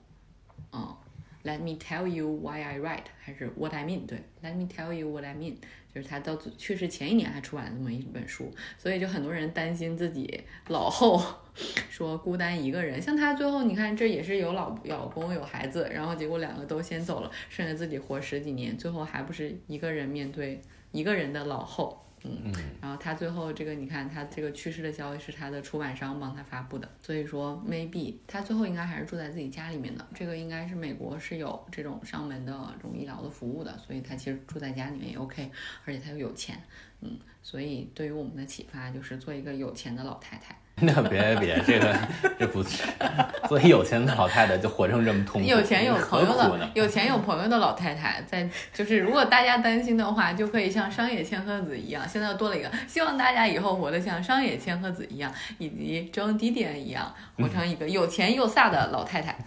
[0.72, 0.96] 嗯
[1.44, 4.06] ，Let me tell you why I write，还是 What I mean？
[4.06, 5.56] 对，Let me tell you what I mean，
[5.94, 11.22] 就是他到去世前一年还出版了这么一本书，所以就很多人担心自己老后
[11.90, 13.02] 说孤单一个人。
[13.02, 22.03] 像他最后你看，这也是有老老公有孩子，然后结果两个都先走了，剩下自己活十几年，最后还不是一个人面对一个人的老后。
[22.24, 30.08] 嗯，然后他最后这个，你看他这个去世的消息是他的出版商帮他发布的，所以说 maybe 他最后应该还是住在自己家里面的。
[30.16, 35.52] 这个应该是美国是有这种上门的这种医疗的服务的，所以他其实住在家里面也 OK，
[35.86, 36.62] 而且他又有钱，
[37.02, 40.58] 嗯，所以对于我们的启发就是做一个有钱的老太太。
[40.82, 41.96] 那别别，这个
[42.38, 42.84] 这不是，
[43.48, 59.38] 所以有钱的老太太就活成这么痛苦，有钱有朋友的，有钱有朋友的老太太，在就是如果大家担心的话，就可以像商野千鹤子一样，现在又多了一个，希望大家以后活得像商野千鹤子一样，以及 Joan Didion 一样，活成一个有钱又飒的老太太。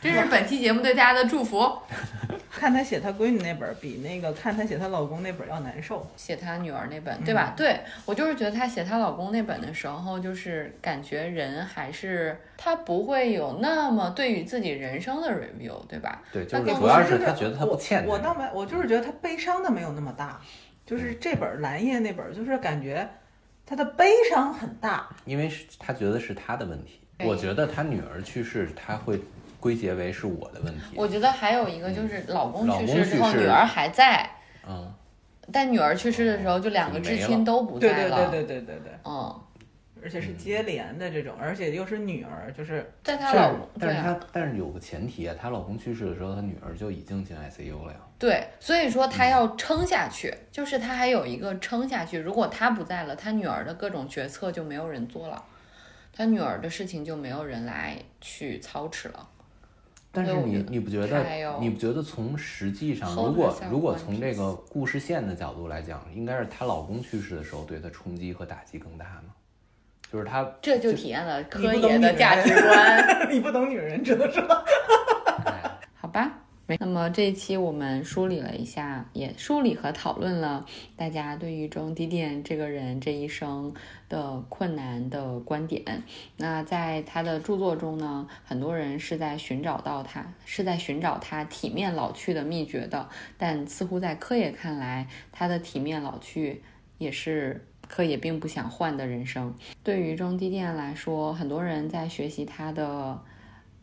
[0.00, 1.70] 这是本期节目对大家的祝福。
[2.50, 6.06] 看她写她闺女那本儿比那个看她写她老公那本儿要难受。
[6.16, 7.54] 写她女儿那本，对吧？
[7.56, 16.22] 对我就是觉得她写她老公那本的时候，就是感觉人还是她不会有那么对于自己人生的 review，对吧？
[16.32, 20.40] 对，就是主要是她觉得她不欠我我倒没，我就是觉得她悲伤的没有那么大，
[20.86, 23.08] 就是这本儿蓝叶那本儿，就是感觉
[23.66, 25.08] 她的悲伤很大。
[25.24, 27.00] 因为是他觉得是她的问题。
[27.22, 29.20] 对我觉得他女儿去世，他会
[29.58, 30.96] 归结为是我的问题。
[30.96, 34.28] 我觉得还有一个就是老公去世之后，女儿还在，
[34.68, 34.92] 嗯，
[35.52, 38.30] 但女儿去世的时候，就两个至亲都不对对在了。
[38.30, 39.40] 对对对对对，嗯，
[40.02, 47.98] 而且是接连的这种，而且又是女儿，就是是在她老公，但是她但是有个前提啊，她老公去世的时候，她女儿就已经进 ICU 了呀。
[48.18, 52.18] 对，所以说她要撑下去，就是她还有一个撑下去。
[52.18, 55.44] 如果她不在了，她女儿的各种决策就没有人做了，
[56.12, 59.28] 她女儿的事情就没有人来去操持了。
[60.14, 61.24] 但是你你不觉得
[61.58, 69.32] 你不觉得从实际上，如果如果从这个故事线的角度来讲，应该是她老公去世的时候对她冲击和打击更大吗？
[70.12, 73.28] 就是她这就体验了你柯不懂女爷的价值观。
[73.32, 74.42] 你不懂女人，只能说。
[76.66, 80.64] 那么这一期我们梳理了一下，也梳理和讨论了
[80.96, 83.74] 大家对于中低电这个人这一生
[84.08, 86.02] 的困难的观点。
[86.38, 93.08] 那在他的著作中呢，很多人是在寻找到他，是在寻找他体面老去的秘诀的。
[93.36, 96.62] 但似乎在柯野看来，他的体面老去
[96.96, 99.54] 也是柯野并不想换的人生。
[99.82, 103.20] 对于中低电来说，很多人在学习他的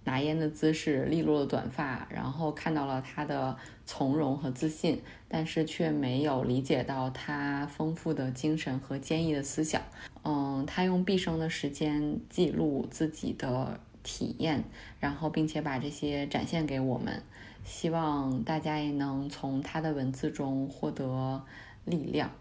[0.09, 3.55] 拿烟的姿势、利落的短发，然后看到了他的
[3.85, 9.79] 从容和自信，但是却没有理解到他丰富的精神和坚毅的思想。
[10.23, 14.63] 嗯，他用毕生的时间记录自己的体验，
[14.99, 17.21] 然后并且把这些展现给我们。
[17.63, 21.43] 希望大家也能从他的文字中获得
[21.85, 22.31] 力量。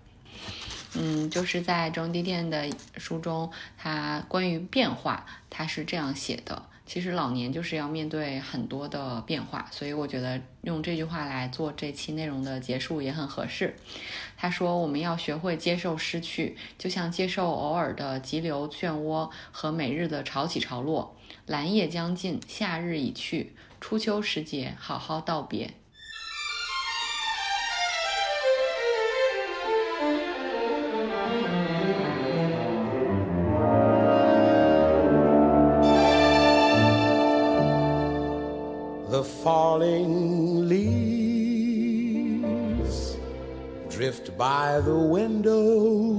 [0.97, 2.67] 嗯，就是在中低电的
[2.97, 6.63] 书中，他关于变化，他是这样写的。
[6.89, 13.77] 其实老年就是要面对很多的变化，所以我觉得用这句话来做这期内容的结束也很合适。
[14.39, 21.15] 他说：“我们要学会接受失去，就像接受偶尔的急流漩涡和每日的潮起潮落。
[21.45, 25.71] 蓝夜将近，夏日已去，初秋时节，好好道别。”
[39.79, 40.89] Falling leaves
[43.89, 46.19] drift by the window.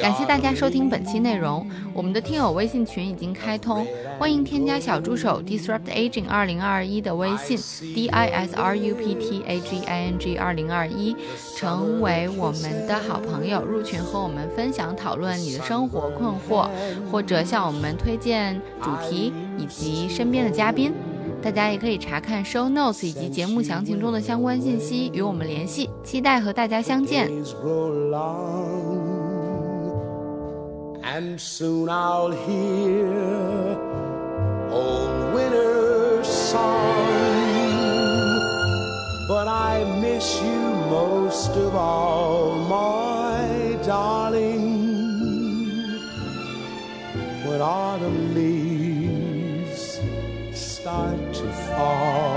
[0.00, 1.66] 感谢大家收听本期内容。
[1.92, 3.86] 我们的听友微信群已经开通，
[4.18, 7.56] 欢迎添加小助手 Disrupt Aging 二零二一的微信
[7.94, 11.16] D I S R U P T A G I N G 二零二一，
[11.56, 16.68] 成为我们的好朋友，入群和我们分享讨论你的生活困惑，
[17.10, 20.92] 或者向我们推荐主题以及身边的嘉宾。
[21.43, 25.89] 大家也可以查看 show notes 以及节目详情中的相关信息，与我们联系。
[26.03, 27.29] 期待和大家相见。
[27.29, 29.39] days grow long,
[31.03, 33.77] and soon I'll hear
[34.71, 36.59] old winter's song.
[39.27, 44.77] But I miss you most of all, my darling.
[47.45, 49.99] When autumn leaves
[50.53, 51.22] start to
[51.74, 52.33] fall.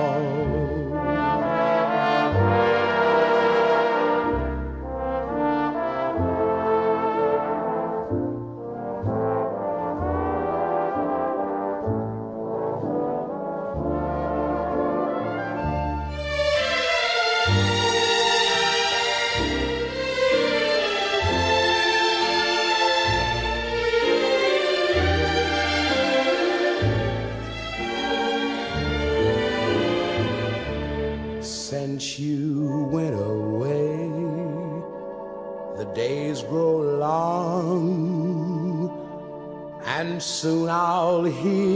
[41.43, 41.66] He.